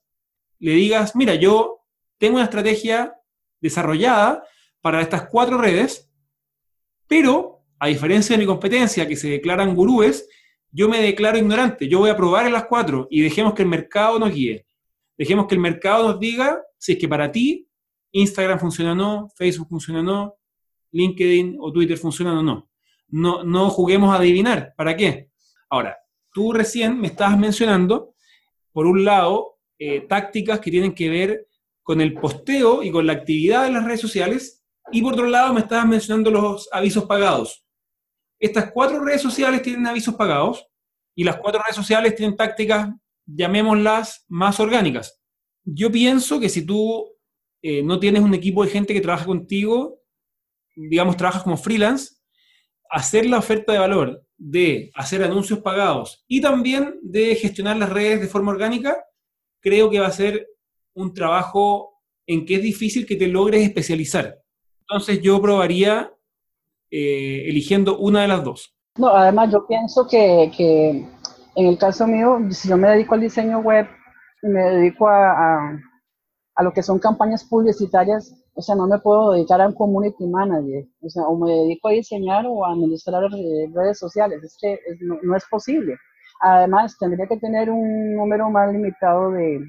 le 0.59 0.73
digas, 0.73 1.15
mira, 1.15 1.35
yo 1.35 1.81
tengo 2.19 2.37
una 2.37 2.45
estrategia 2.45 3.15
desarrollada 3.61 4.43
para 4.81 5.03
estas 5.03 5.29
cuatro 5.29 5.59
redes, 5.59 6.11
pero 7.07 7.65
a 7.79 7.89
diferencia 7.89 8.35
de 8.35 8.41
mi 8.41 8.47
competencia, 8.47 9.07
que 9.07 9.17
se 9.17 9.29
declaran 9.29 9.75
gurúes, 9.75 10.29
yo 10.71 10.89
me 10.89 11.01
declaro 11.01 11.39
ignorante, 11.39 11.89
yo 11.89 11.99
voy 11.99 12.11
a 12.11 12.17
probar 12.17 12.47
en 12.47 12.53
las 12.53 12.65
cuatro 12.65 13.07
y 13.11 13.21
dejemos 13.21 13.55
que 13.55 13.63
el 13.63 13.69
mercado 13.69 14.19
nos 14.19 14.33
guíe. 14.33 14.67
Dejemos 15.17 15.47
que 15.47 15.55
el 15.55 15.61
mercado 15.61 16.09
nos 16.09 16.21
diga 16.21 16.63
si 16.79 16.93
es 16.93 16.99
que 16.99 17.09
para 17.09 17.31
ti 17.31 17.69
Instagram 18.21 18.59
funciona 18.59 18.93
o 18.93 18.95
no, 18.95 19.29
Facebook 19.37 19.69
funciona 19.69 20.01
o 20.01 20.03
no, 20.03 20.35
LinkedIn 20.93 21.57
o 21.61 21.73
Twitter 21.73 21.99
funciona 21.99 22.39
o 22.39 22.43
no 22.43 22.69
no, 23.09 23.45
no 23.45 23.71
juguemos 23.71 24.13
a 24.13 24.19
adivinar. 24.19 24.75
¿Para 24.77 24.97
qué? 24.97 25.31
Ahora, 25.71 25.97
tú 26.33 26.53
recién 26.53 27.01
me 27.01 27.09
estabas 27.09 27.39
mencionando, 27.39 28.15
por 28.73 28.87
un 28.87 29.05
lado, 29.05 29.59
eh, 29.79 30.01
tácticas 30.03 30.61
que 30.61 30.71
tienen 30.71 30.95
que 30.95 31.09
ver 31.09 31.49
con 31.83 32.01
el 32.01 32.15
posteo 32.15 32.83
y 32.83 32.91
con 32.91 33.07
la 33.07 33.13
actividad 33.13 33.65
de 33.65 33.73
las 33.73 33.85
redes 33.85 34.01
sociales, 34.01 34.65
y 34.93 35.03
por 35.03 35.15
otro 35.15 35.27
lado 35.27 35.53
me 35.53 35.61
estabas 35.61 35.87
mencionando 35.87 36.31
los 36.31 36.69
avisos 36.73 37.05
pagados. 37.05 37.65
Estas 38.39 38.71
cuatro 38.73 39.03
redes 39.03 39.23
sociales 39.23 39.63
tienen 39.63 39.87
avisos 39.87 40.15
pagados 40.15 40.67
y 41.15 41.25
las 41.25 41.37
cuatro 41.39 41.63
redes 41.63 41.77
sociales 41.77 42.15
tienen 42.15 42.37
tácticas, 42.37 42.91
llamémoslas, 43.25 44.25
más 44.29 44.61
orgánicas. 44.61 45.21
Yo 45.65 45.91
pienso 45.91 46.39
que 46.39 46.49
si 46.49 46.65
tú 46.65 47.16
eh, 47.63 47.83
no 47.83 47.99
tienes 47.99 48.23
un 48.23 48.35
equipo 48.35 48.65
de 48.65 48.71
gente 48.71 48.95
que 48.95 49.01
trabaja 49.01 49.27
contigo, 49.27 50.01
digamos, 50.75 51.17
trabajas 51.17 51.43
como 51.43 51.57
freelance, 51.57 52.17
hacer 52.91 53.27
la 53.27 53.39
oferta 53.39 53.73
de 53.73 53.79
valor 53.79 54.23
de 54.39 54.91
hacer 54.95 55.23
anuncios 55.23 55.61
pagados 55.61 56.25
y 56.29 56.41
también 56.41 56.99
de 57.03 57.35
gestionar 57.35 57.77
las 57.77 57.91
redes 57.91 58.21
de 58.21 58.27
forma 58.27 58.53
orgánica, 58.53 58.97
creo 59.61 59.91
que 59.91 60.01
va 60.01 60.09
a 60.09 60.13
ser 60.13 60.47
un 60.95 61.15
trabajo 61.15 61.95
en 62.27 62.45
que 62.45 62.57
es 62.57 62.63
difícil 62.63 63.07
que 63.07 63.17
te 63.17 63.29
logres 63.29 63.63
especializar. 63.63 64.39
Entonces 64.81 65.21
yo 65.23 65.41
probaría 65.41 66.13
eh, 66.91 67.45
eligiendo 67.47 67.99
una 67.99 68.23
de 68.23 68.29
las 68.29 68.45
dos. 68.45 68.77
No, 68.97 69.09
además 69.09 69.53
yo 69.53 69.67
pienso 69.67 70.07
que, 70.07 70.51
en 71.55 71.67
el 71.67 71.79
caso 71.79 72.07
mío, 72.07 72.39
si 72.51 72.69
yo 72.69 72.77
me 72.77 72.89
dedico 72.89 73.15
al 73.15 73.21
diseño 73.21 73.61
web, 73.61 73.87
me 74.43 74.61
dedico 74.61 75.09
a 75.09 75.79
lo 76.63 76.73
que 76.73 76.83
son 76.83 76.99
campañas 76.99 77.45
publicitarias, 77.45 78.35
o 78.55 78.63
sea, 78.63 78.75
no 78.75 78.87
me 78.87 78.99
puedo 78.99 79.33
dedicar 79.33 79.61
a 79.61 79.69
un 79.69 79.75
community 79.75 80.27
manager, 80.27 80.87
o 81.03 81.11
sea, 81.11 81.25
o 81.25 81.37
me 81.37 81.53
dedico 81.53 81.89
a 81.89 81.93
diseñar 81.93 82.47
o 82.47 82.65
a 82.65 82.73
administrar 82.73 83.23
redes 83.75 83.99
sociales, 83.99 84.43
es 84.43 84.57
que 84.61 84.79
no, 85.01 85.37
es 85.37 85.45
posible. 85.51 85.97
Además, 86.41 86.97
tendría 86.99 87.27
que 87.27 87.37
tener 87.39 87.71
un 87.71 88.17
número 88.17 88.49
más 88.51 88.73
limitado 88.73 89.33
de, 89.33 89.61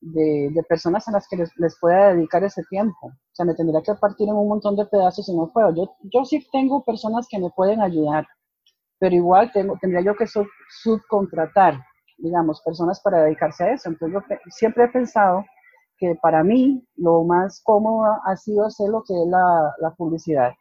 de, 0.00 0.62
personas 0.68 1.06
a 1.08 1.12
las 1.12 1.28
que 1.28 1.36
les, 1.36 1.50
les, 1.56 1.78
pueda 1.78 2.14
dedicar 2.14 2.42
ese 2.44 2.62
tiempo. 2.70 3.08
O 3.08 3.34
sea, 3.34 3.44
me 3.44 3.54
tendría 3.54 3.82
que 3.82 3.94
partir 3.94 4.28
en 4.28 4.36
un 4.36 4.48
montón 4.48 4.76
de 4.76 4.86
pedazos 4.86 5.28
y 5.28 5.36
no 5.36 5.50
puedo. 5.52 5.74
Yo, 5.74 5.94
yo 6.02 6.24
sí 6.24 6.46
tengo 6.50 6.82
personas 6.84 7.26
que 7.28 7.38
me 7.38 7.50
pueden 7.50 7.82
ayudar, 7.82 8.26
pero 8.98 9.14
igual 9.14 9.50
tengo, 9.52 9.76
tendría 9.80 10.02
yo 10.02 10.16
que 10.16 10.26
subcontratar, 10.82 11.78
digamos, 12.18 12.62
personas 12.62 13.00
para 13.02 13.24
dedicarse 13.24 13.64
a 13.64 13.72
eso. 13.74 13.90
Entonces, 13.90 14.22
yo 14.28 14.36
siempre 14.50 14.84
he 14.84 14.88
pensado 14.88 15.44
que 16.00 16.16
para 16.20 16.42
mí 16.42 16.82
lo 16.96 17.24
más 17.24 17.60
cómodo 17.62 18.18
ha 18.24 18.36
sido 18.36 18.64
hacer 18.64 18.88
lo 18.88 19.04
que 19.04 19.12
es 19.12 19.28
la, 19.28 19.94
publicidad. 19.96 20.52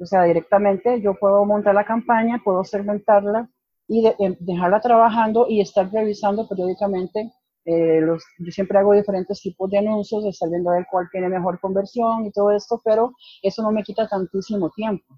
O 0.00 0.04
sea, 0.04 0.24
directamente 0.24 1.00
yo 1.00 1.14
puedo 1.14 1.44
montar 1.44 1.74
la 1.74 1.84
campaña, 1.84 2.42
puedo 2.44 2.64
segmentarla 2.64 3.48
y 3.86 4.06
em, 4.18 4.36
dejarla 4.40 4.80
trabajando 4.80 5.46
y 5.48 5.60
estar 5.60 5.90
revisando 5.92 6.48
periódicamente. 6.48 7.32
Eh, 7.64 8.00
los, 8.00 8.24
yo 8.38 8.50
siempre 8.50 8.78
hago 8.78 8.94
diferentes 8.94 9.40
tipos 9.40 9.70
de 9.70 9.78
anuncios, 9.78 10.24
estar 10.24 10.50
viendo 10.50 10.70
a 10.70 10.74
ver 10.74 10.86
cuál 10.90 11.08
tiene 11.12 11.28
mejor 11.28 11.60
conversión 11.60 12.26
y 12.26 12.32
todo 12.32 12.50
esto, 12.50 12.80
pero 12.84 13.12
eso 13.42 13.62
no 13.62 13.70
me 13.70 13.84
quita 13.84 14.08
tantísimo 14.08 14.70
tiempo. 14.70 15.14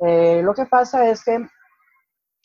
Eh, 0.00 0.40
lo 0.42 0.54
que 0.54 0.66
pasa 0.66 1.10
es 1.10 1.24
que, 1.24 1.44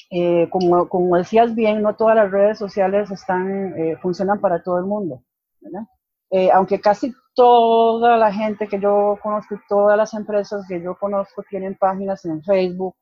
eh, 0.09 0.49
como, 0.49 0.89
como, 0.89 1.17
decías 1.17 1.53
bien, 1.53 1.83
no 1.83 1.95
todas 1.95 2.15
las 2.15 2.31
redes 2.31 2.57
sociales 2.57 3.11
están, 3.11 3.75
funcionan 4.01 4.39
para 4.41 4.63
todo 4.63 4.79
el 4.79 4.85
mundo. 4.85 5.21
¿verdad? 5.61 5.87
Eh, 6.35 6.49
aunque 6.51 6.81
casi 6.81 7.13
toda 7.35 8.17
la 8.17 8.33
gente 8.33 8.67
que 8.67 8.79
yo 8.79 9.19
conozco, 9.21 9.55
todas 9.69 9.95
las 9.95 10.15
empresas 10.15 10.65
que 10.67 10.81
yo 10.81 10.97
conozco 10.97 11.43
tienen 11.47 11.77
páginas 11.77 12.25
en 12.25 12.41
Facebook 12.43 12.95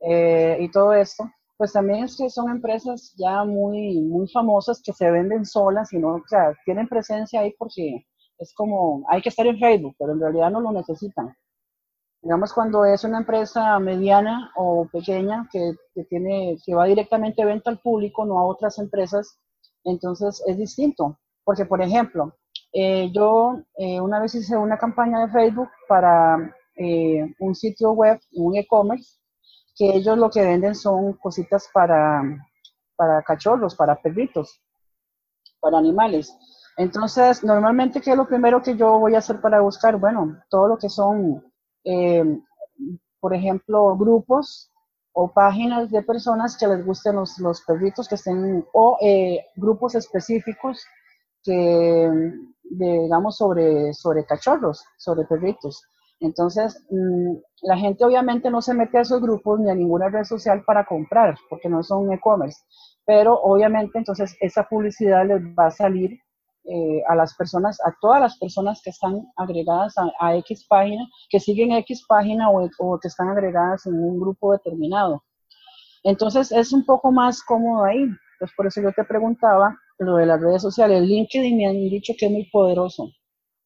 eh, 0.00 0.56
y 0.58 0.70
todo 0.70 0.94
esto, 0.94 1.30
pues 1.58 1.74
también 1.74 2.04
es 2.04 2.16
que 2.16 2.30
son 2.30 2.50
empresas 2.50 3.14
ya 3.18 3.44
muy, 3.44 4.00
muy 4.00 4.26
famosas 4.28 4.80
que 4.82 4.94
se 4.94 5.10
venden 5.10 5.44
solas 5.44 5.92
y 5.92 5.98
no, 5.98 6.14
o 6.14 6.22
sea, 6.26 6.54
tienen 6.64 6.88
presencia 6.88 7.40
ahí 7.40 7.54
porque 7.58 8.06
es 8.38 8.54
como, 8.54 9.04
hay 9.10 9.20
que 9.20 9.28
estar 9.28 9.46
en 9.46 9.58
Facebook, 9.58 9.94
pero 9.98 10.12
en 10.12 10.20
realidad 10.20 10.50
no 10.50 10.62
lo 10.62 10.72
necesitan. 10.72 11.36
Digamos, 12.22 12.54
cuando 12.54 12.86
es 12.86 13.04
una 13.04 13.18
empresa 13.18 13.78
mediana 13.78 14.50
o 14.56 14.88
pequeña 14.90 15.46
que, 15.52 15.74
que, 15.94 16.04
tiene, 16.04 16.56
que 16.64 16.74
va 16.74 16.86
directamente 16.86 17.42
a 17.42 17.46
venta 17.46 17.68
al 17.68 17.80
público, 17.80 18.24
no 18.24 18.38
a 18.38 18.46
otras 18.46 18.78
empresas, 18.78 19.38
entonces 19.84 20.42
es 20.46 20.56
distinto. 20.56 21.18
Porque, 21.44 21.66
por 21.66 21.82
ejemplo, 21.82 22.34
eh, 22.76 23.08
yo 23.12 23.60
eh, 23.76 24.00
una 24.00 24.18
vez 24.18 24.34
hice 24.34 24.56
una 24.56 24.76
campaña 24.76 25.24
de 25.24 25.32
Facebook 25.32 25.68
para 25.86 26.52
eh, 26.74 27.32
un 27.38 27.54
sitio 27.54 27.92
web, 27.92 28.18
un 28.32 28.56
e-commerce, 28.56 29.20
que 29.76 29.94
ellos 29.94 30.18
lo 30.18 30.28
que 30.28 30.42
venden 30.42 30.74
son 30.74 31.12
cositas 31.14 31.68
para, 31.72 32.20
para 32.96 33.22
cachorros, 33.22 33.76
para 33.76 33.94
perritos, 33.94 34.60
para 35.60 35.78
animales. 35.78 36.36
Entonces, 36.76 37.44
normalmente, 37.44 38.00
¿qué 38.00 38.10
es 38.10 38.16
lo 38.16 38.26
primero 38.26 38.60
que 38.60 38.76
yo 38.76 38.98
voy 38.98 39.14
a 39.14 39.18
hacer 39.18 39.40
para 39.40 39.60
buscar? 39.60 39.96
Bueno, 39.96 40.42
todo 40.50 40.66
lo 40.66 40.76
que 40.76 40.88
son, 40.88 41.44
por 43.20 43.34
ejemplo, 43.34 43.96
grupos 43.96 44.72
o 45.12 45.32
páginas 45.32 45.92
de 45.92 46.02
personas 46.02 46.56
que 46.56 46.66
les 46.66 46.84
gusten 46.84 47.14
los, 47.14 47.38
los 47.38 47.60
perritos 47.62 48.08
que 48.08 48.16
estén, 48.16 48.66
o 48.72 48.98
grupos 49.54 49.94
específicos 49.94 50.84
que, 51.44 52.10
digamos, 52.76 53.36
sobre, 53.36 53.92
sobre 53.94 54.24
cachorros, 54.24 54.84
sobre 54.96 55.24
perritos. 55.24 55.82
Entonces, 56.20 56.82
mm, 56.90 57.34
la 57.62 57.76
gente 57.76 58.04
obviamente 58.04 58.50
no 58.50 58.62
se 58.62 58.74
mete 58.74 58.98
a 58.98 59.02
esos 59.02 59.20
grupos 59.20 59.60
ni 59.60 59.70
a 59.70 59.74
ninguna 59.74 60.08
red 60.08 60.24
social 60.24 60.62
para 60.64 60.84
comprar, 60.84 61.36
porque 61.50 61.68
no 61.68 61.82
son 61.82 62.12
e-commerce. 62.12 62.58
Pero 63.04 63.38
obviamente 63.42 63.98
entonces 63.98 64.34
esa 64.40 64.64
publicidad 64.64 65.26
les 65.26 65.42
va 65.58 65.66
a 65.66 65.70
salir 65.70 66.18
eh, 66.64 67.02
a 67.08 67.14
las 67.14 67.34
personas, 67.36 67.78
a 67.84 67.94
todas 68.00 68.20
las 68.20 68.38
personas 68.38 68.80
que 68.82 68.88
están 68.88 69.26
agregadas 69.36 69.94
a, 70.18 70.34
X 70.36 70.66
página, 70.66 71.06
que 71.28 71.38
siguen 71.38 71.72
X 71.72 72.06
página 72.08 72.48
o, 72.48 72.66
o, 72.78 72.98
que 72.98 73.08
están 73.08 73.28
agregadas 73.28 73.84
en 73.84 73.94
un 73.94 74.18
grupo 74.18 74.52
determinado. 74.52 75.22
Entonces 76.04 76.50
es 76.52 76.72
un 76.72 76.86
poco 76.86 77.12
más 77.12 77.42
cómodo 77.42 77.84
ahí. 77.84 78.00
Entonces 78.02 78.54
por 78.56 78.66
eso 78.66 78.80
yo 78.80 78.92
te 78.92 79.04
preguntaba 79.04 79.78
lo 79.98 80.16
de 80.16 80.26
las 80.26 80.40
redes 80.40 80.62
sociales. 80.62 81.02
LinkedIn 81.02 81.56
me 81.56 81.66
han 81.66 81.74
dicho 81.74 82.14
que 82.18 82.26
es 82.26 82.32
muy 82.32 82.48
poderoso, 82.50 83.10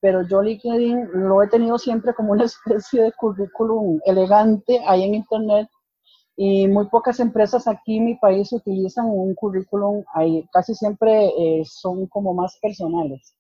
pero 0.01 0.23
yo 0.29 0.43
LinkedIn 0.43 1.09
lo 1.13 1.43
he 1.43 1.49
tenido 1.49 1.79
siempre 1.79 2.15
como 2.15 2.33
una 2.33 2.45
especie 2.45 3.03
de 3.03 3.13
currículum 3.13 4.01
elegante 4.05 4.81
ahí 4.87 5.05
en 5.05 5.15
Internet 5.15 5.69
y 6.37 6.69
muy 6.69 6.87
pocas 6.89 7.19
empresas 7.21 7.67
aquí 7.67 7.97
en 7.99 8.05
mi 8.07 8.15
país 8.17 8.53
utilizan 8.53 9.07
un 9.07 9.35
currículum, 9.35 10.05
ahí 10.15 10.47
casi 10.53 10.75
siempre 10.75 11.27
eh, 11.37 11.63
son 11.65 12.07
como 12.07 12.33
más 12.33 12.59
personales. 12.63 13.35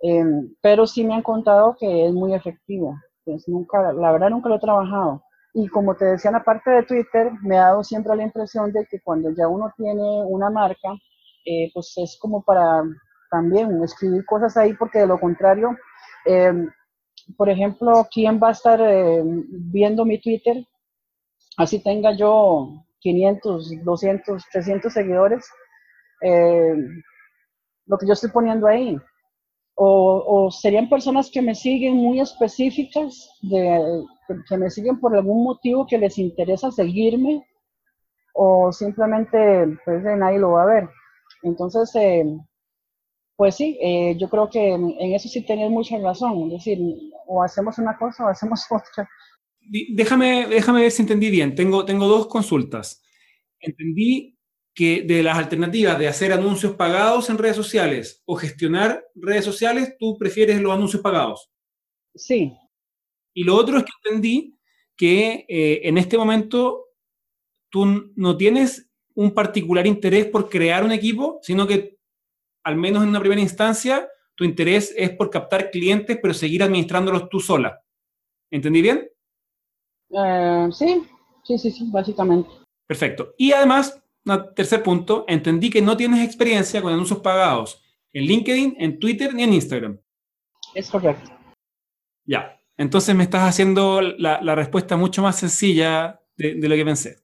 Em, 0.00 0.54
pero 0.60 0.86
sí 0.86 1.04
me 1.04 1.14
han 1.14 1.22
contado 1.22 1.76
que 1.78 2.06
es 2.06 2.12
muy 2.12 2.34
efectivo. 2.34 2.94
Pues 3.24 3.48
nunca, 3.48 3.92
la 3.92 4.12
verdad 4.12 4.30
nunca 4.30 4.48
lo 4.48 4.56
he 4.56 4.60
trabajado. 4.60 5.22
Y 5.54 5.68
como 5.68 5.94
te 5.96 6.04
decía 6.06 6.30
en 6.30 6.34
la 6.34 6.44
parte 6.44 6.70
de 6.70 6.82
Twitter, 6.82 7.32
me 7.42 7.56
ha 7.58 7.66
dado 7.66 7.84
siempre 7.84 8.16
la 8.16 8.24
impresión 8.24 8.72
de 8.72 8.86
que 8.90 9.00
cuando 9.00 9.30
ya 9.30 9.48
uno 9.48 9.72
tiene 9.76 10.24
una 10.24 10.50
marca, 10.50 10.90
eh, 11.44 11.70
pues 11.74 11.92
es 11.96 12.18
como 12.20 12.42
para 12.42 12.82
también 13.30 13.82
escribir 13.82 14.24
cosas 14.26 14.56
ahí, 14.56 14.74
porque 14.74 15.00
de 15.00 15.06
lo 15.06 15.18
contrario, 15.18 15.76
em, 16.26 16.68
por 17.36 17.48
ejemplo, 17.48 18.06
¿quién 18.12 18.40
va 18.42 18.48
a 18.48 18.52
estar 18.52 18.80
em, 18.80 19.44
viendo 19.70 20.04
mi 20.04 20.20
Twitter 20.20 20.66
así 21.56 21.82
tenga 21.82 22.12
yo 22.12 22.84
500, 23.00 23.84
200, 23.84 24.44
300 24.52 24.92
seguidores, 24.92 25.48
eh, 26.22 26.74
lo 27.86 27.98
que 27.98 28.06
yo 28.06 28.12
estoy 28.12 28.30
poniendo 28.30 28.66
ahí. 28.66 28.96
O, 29.74 30.50
serían 30.50 30.88
personas 30.88 31.30
que 31.32 31.42
me 31.42 31.54
siguen 31.54 31.96
muy 31.96 32.20
específicas, 32.20 33.28
de, 33.42 34.04
que 34.48 34.56
me 34.56 34.70
siguen 34.70 35.00
por 35.00 35.16
algún 35.16 35.42
motivo 35.42 35.86
que 35.86 35.98
les 35.98 36.18
interesa 36.18 36.70
seguirme, 36.70 37.44
o 38.34 38.70
simplemente 38.70 39.78
pues 39.84 40.04
nadie 40.04 40.38
lo 40.38 40.52
va 40.52 40.62
a 40.62 40.66
ver. 40.66 40.88
Entonces, 41.42 41.90
eh, 41.96 42.24
pues 43.36 43.56
sí, 43.56 43.78
eh, 43.80 44.16
yo 44.18 44.28
creo 44.28 44.48
que 44.48 44.72
en, 44.72 44.94
en 44.98 45.14
eso 45.14 45.28
sí 45.28 45.44
tenías 45.44 45.70
mucha 45.70 45.98
razón, 45.98 46.44
es 46.46 46.52
decir, 46.52 46.78
o 47.26 47.42
hacemos 47.42 47.78
una 47.78 47.96
cosa 47.96 48.26
o 48.26 48.28
hacemos 48.28 48.64
otra 48.70 49.08
déjame, 49.68 50.46
déjame 50.46 50.82
ver 50.82 50.90
si 50.90 51.02
entendí 51.02 51.30
bien. 51.30 51.54
Tengo, 51.54 51.84
tengo 51.84 52.06
dos 52.06 52.26
consultas. 52.26 53.02
Entendí 53.60 54.38
que 54.74 55.02
de 55.02 55.22
las 55.22 55.36
alternativas 55.36 55.98
de 55.98 56.08
hacer 56.08 56.32
anuncios 56.32 56.74
pagados 56.74 57.28
en 57.28 57.38
redes 57.38 57.56
sociales 57.56 58.22
o 58.24 58.36
gestionar 58.36 59.04
redes 59.14 59.44
sociales, 59.44 59.96
tú 59.98 60.16
prefieres 60.18 60.60
los 60.60 60.72
anuncios 60.72 61.02
pagados. 61.02 61.50
Sí. 62.14 62.52
Y 63.34 63.44
lo 63.44 63.54
otro 63.56 63.78
es 63.78 63.84
que 63.84 63.90
entendí 64.04 64.58
que 64.96 65.44
eh, 65.48 65.80
en 65.84 65.98
este 65.98 66.16
momento 66.16 66.86
tú 67.70 68.12
no 68.16 68.36
tienes 68.36 68.90
un 69.14 69.32
particular 69.32 69.86
interés 69.86 70.26
por 70.26 70.48
crear 70.48 70.84
un 70.84 70.92
equipo, 70.92 71.38
sino 71.42 71.66
que 71.66 71.98
al 72.64 72.76
menos 72.76 73.02
en 73.02 73.10
una 73.10 73.20
primera 73.20 73.40
instancia 73.40 74.08
tu 74.34 74.44
interés 74.44 74.94
es 74.96 75.10
por 75.10 75.30
captar 75.30 75.70
clientes, 75.70 76.18
pero 76.20 76.34
seguir 76.34 76.62
administrándolos 76.62 77.28
tú 77.28 77.40
sola. 77.40 77.82
¿Entendí 78.50 78.82
bien? 78.82 79.08
Eh, 80.10 80.68
sí, 80.72 81.02
sí, 81.44 81.58
sí, 81.58 81.70
sí, 81.70 81.88
básicamente. 81.90 82.50
Perfecto. 82.86 83.34
Y 83.36 83.52
además, 83.52 84.02
tercer 84.54 84.82
punto, 84.82 85.24
entendí 85.28 85.70
que 85.70 85.82
no 85.82 85.96
tienes 85.96 86.24
experiencia 86.24 86.82
con 86.82 86.92
anuncios 86.92 87.20
pagados 87.20 87.82
en 88.12 88.24
LinkedIn, 88.24 88.76
en 88.78 88.98
Twitter 88.98 89.34
ni 89.34 89.42
en 89.42 89.54
Instagram. 89.54 89.98
Es 90.74 90.90
correcto. 90.90 91.30
Ya, 92.24 92.60
entonces 92.76 93.14
me 93.14 93.24
estás 93.24 93.48
haciendo 93.48 94.00
la, 94.00 94.54
respuesta 94.54 94.96
mucho 94.96 95.22
más 95.22 95.36
sencilla 95.38 96.20
de, 96.36 96.54
lo 96.54 96.74
que 96.74 96.84
pensé. 96.84 97.21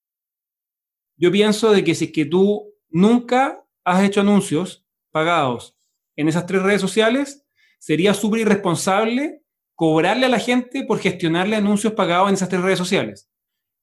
Yo 1.18 1.32
pienso 1.32 1.72
de 1.72 1.82
que 1.82 1.94
si 1.94 2.12
que 2.12 2.25
tú 2.25 2.72
nunca 2.88 3.62
has 3.84 4.04
hecho 4.04 4.20
anuncios 4.20 4.87
pagados 5.10 5.76
en 6.16 6.28
esas 6.28 6.46
tres 6.46 6.62
redes 6.62 6.80
sociales, 6.80 7.44
sería 7.78 8.14
súper 8.14 8.40
irresponsable 8.40 9.42
cobrarle 9.75 10.26
a 10.26 10.30
la 10.30 10.38
gente 10.38 10.84
por 10.84 11.00
gestionarle 11.00 11.56
anuncios 11.56 11.92
pagados 11.92 12.28
en 12.28 12.34
esas 12.34 12.48
tres 12.48 12.62
redes 12.62 12.78
sociales. 12.78 13.28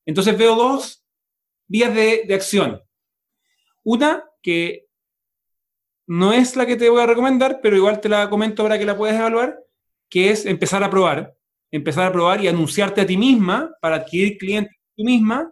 Entonces 0.06 0.38
veo 0.38 0.56
dos 0.56 1.06
vías 1.68 1.94
de, 1.94 2.34
acción. 2.34 2.82
Una 3.84 4.24
que 4.42 4.88
no 6.08 6.32
es 6.32 6.56
la 6.56 6.66
que 6.66 6.76
te 6.76 6.90
voy 6.90 7.02
a 7.02 7.08
recomendar, 7.08 7.60
pero 7.62 7.76
igual 7.76 8.00
te 8.00 8.10
la 8.10 8.30
comento 8.30 8.64
para 8.64 8.78
que 8.78 8.86
la 8.86 8.98
puedas 8.98 9.18
evaluar, 9.18 9.60
que 10.10 10.30
es 10.30 10.46
empezar 10.46 10.84
a 10.84 10.90
probar, 10.90 11.36
empezar 11.72 12.06
a 12.08 12.12
probar 12.12 12.42
y 12.44 12.48
anunciarte 12.48 13.02
a 13.02 13.06
ti 13.06 13.18
misma 13.18 13.76
para 13.82 13.98
adquirir 13.98 14.38
clientes 14.38 14.76
tú 14.96 15.04
misma 15.04 15.52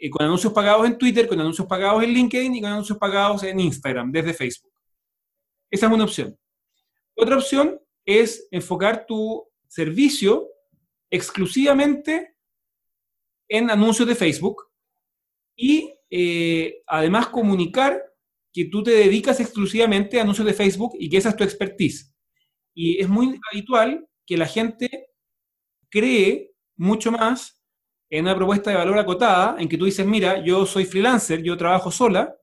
eh, 0.00 0.10
con 0.10 0.24
anuncios 0.24 0.52
pagados 0.52 0.86
en 0.86 0.96
Twitter, 0.96 1.28
con 1.28 1.40
anuncios 1.40 1.66
pagados 1.68 2.02
en 2.02 2.10
LinkedIn 2.10 2.54
y 2.54 2.60
con 2.60 2.70
anuncios 2.70 2.98
pagados 2.98 3.42
en 3.42 3.60
Instagram, 3.60 4.10
desde 4.10 4.34
Facebook. 4.34 4.72
Esa 5.70 5.86
es 5.86 5.92
una 5.92 6.04
opción. 6.04 6.36
Otra 7.14 7.36
opción 7.36 7.78
es 8.04 8.48
enfocar 8.50 9.04
tu 9.06 9.46
servicio 9.68 10.48
exclusivamente 11.10 12.34
en 13.48 13.70
anuncios 13.70 14.08
de 14.08 14.14
Facebook 14.14 14.62
y 15.54 15.92
eh, 16.08 16.82
además 16.86 17.28
comunicar 17.28 18.02
que 18.52 18.64
tú 18.64 18.82
te 18.82 18.92
dedicas 18.92 19.38
exclusivamente 19.38 20.18
a 20.18 20.22
anuncios 20.22 20.46
de 20.46 20.54
Facebook 20.54 20.96
y 20.98 21.08
que 21.08 21.18
esa 21.18 21.30
es 21.30 21.36
tu 21.36 21.44
expertise. 21.44 22.14
Y 22.74 23.00
es 23.00 23.08
muy 23.08 23.38
habitual 23.52 24.08
que 24.26 24.36
la 24.36 24.46
gente 24.46 25.10
cree 25.88 26.52
mucho 26.76 27.12
más 27.12 27.59
en 28.10 28.24
una 28.24 28.36
propuesta 28.36 28.70
de 28.70 28.76
valor 28.76 28.98
acotada, 28.98 29.56
en 29.58 29.68
que 29.68 29.78
tú 29.78 29.84
dices, 29.84 30.04
mira, 30.04 30.44
yo 30.44 30.66
soy 30.66 30.84
freelancer, 30.84 31.42
yo 31.42 31.56
trabajo 31.56 31.92
sola 31.92 32.34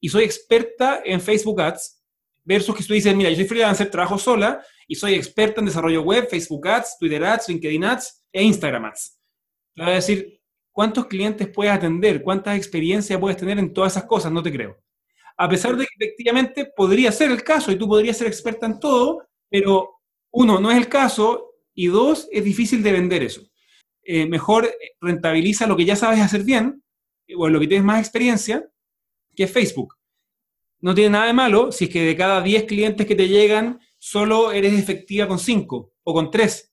y 0.00 0.08
soy 0.08 0.24
experta 0.24 1.02
en 1.04 1.20
Facebook 1.20 1.60
Ads, 1.60 2.02
versus 2.42 2.74
que 2.74 2.82
tú 2.82 2.94
dices, 2.94 3.14
mira, 3.14 3.28
yo 3.28 3.36
soy 3.36 3.44
freelancer, 3.44 3.90
trabajo 3.90 4.18
sola 4.18 4.64
y 4.88 4.94
soy 4.94 5.14
experta 5.14 5.60
en 5.60 5.66
desarrollo 5.66 6.02
web, 6.02 6.26
Facebook 6.28 6.66
Ads, 6.66 6.96
Twitter 6.98 7.22
Ads, 7.22 7.48
LinkedIn 7.50 7.84
Ads 7.84 8.24
e 8.32 8.42
Instagram 8.42 8.86
Ads. 8.86 9.20
Te 9.74 9.82
voy 9.82 9.90
a 9.92 9.94
decir, 9.96 10.40
¿cuántos 10.72 11.06
clientes 11.06 11.48
puedes 11.48 11.72
atender? 11.72 12.22
¿Cuántas 12.22 12.56
experiencias 12.56 13.20
puedes 13.20 13.36
tener 13.36 13.58
en 13.58 13.74
todas 13.74 13.92
esas 13.92 14.04
cosas? 14.04 14.32
No 14.32 14.42
te 14.42 14.50
creo. 14.50 14.78
A 15.36 15.48
pesar 15.48 15.76
de 15.76 15.86
que 15.86 15.94
efectivamente 15.98 16.72
podría 16.74 17.12
ser 17.12 17.30
el 17.30 17.42
caso 17.42 17.70
y 17.70 17.76
tú 17.76 17.86
podrías 17.86 18.16
ser 18.16 18.26
experta 18.26 18.66
en 18.66 18.80
todo, 18.80 19.26
pero 19.48 20.00
uno, 20.32 20.60
no 20.60 20.70
es 20.70 20.78
el 20.78 20.88
caso 20.88 21.54
y 21.74 21.86
dos, 21.86 22.28
es 22.32 22.44
difícil 22.44 22.82
de 22.82 22.92
vender 22.92 23.22
eso. 23.22 23.49
Eh, 24.02 24.26
mejor 24.26 24.70
rentabiliza 25.00 25.66
lo 25.66 25.76
que 25.76 25.84
ya 25.84 25.96
sabes 25.96 26.20
hacer 26.20 26.42
bien 26.42 26.82
o 27.36 27.46
en 27.46 27.52
lo 27.52 27.60
que 27.60 27.68
tienes 27.68 27.84
más 27.84 28.00
experiencia, 28.00 28.68
que 29.36 29.46
Facebook. 29.46 29.96
No 30.80 30.94
tiene 30.94 31.10
nada 31.10 31.26
de 31.26 31.32
malo 31.32 31.70
si 31.72 31.84
es 31.84 31.90
que 31.90 32.02
de 32.02 32.16
cada 32.16 32.40
10 32.40 32.64
clientes 32.64 33.06
que 33.06 33.14
te 33.14 33.28
llegan, 33.28 33.80
solo 33.98 34.50
eres 34.52 34.78
efectiva 34.78 35.28
con 35.28 35.38
cinco 35.38 35.92
o 36.02 36.14
con 36.14 36.30
tres. 36.30 36.72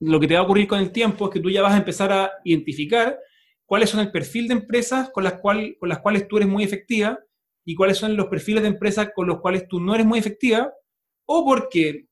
Lo 0.00 0.18
que 0.20 0.26
te 0.26 0.34
va 0.34 0.40
a 0.40 0.42
ocurrir 0.42 0.66
con 0.66 0.80
el 0.80 0.90
tiempo 0.90 1.26
es 1.26 1.32
que 1.32 1.40
tú 1.40 1.50
ya 1.50 1.62
vas 1.62 1.74
a 1.74 1.78
empezar 1.78 2.12
a 2.12 2.32
identificar 2.44 3.18
cuáles 3.64 3.90
son 3.90 4.00
el 4.00 4.10
perfil 4.10 4.48
de 4.48 4.54
empresas 4.54 5.10
con 5.10 5.24
las, 5.24 5.34
cual, 5.34 5.76
con 5.78 5.88
las 5.88 6.00
cuales 6.00 6.28
tú 6.28 6.36
eres 6.36 6.48
muy 6.48 6.64
efectiva 6.64 7.18
y 7.64 7.74
cuáles 7.74 7.96
son 7.96 8.16
los 8.16 8.26
perfiles 8.26 8.62
de 8.62 8.68
empresas 8.68 9.10
con 9.14 9.26
los 9.26 9.40
cuales 9.40 9.66
tú 9.68 9.80
no 9.80 9.94
eres 9.94 10.06
muy 10.06 10.18
efectiva, 10.18 10.70
o 11.26 11.44
porque 11.44 12.08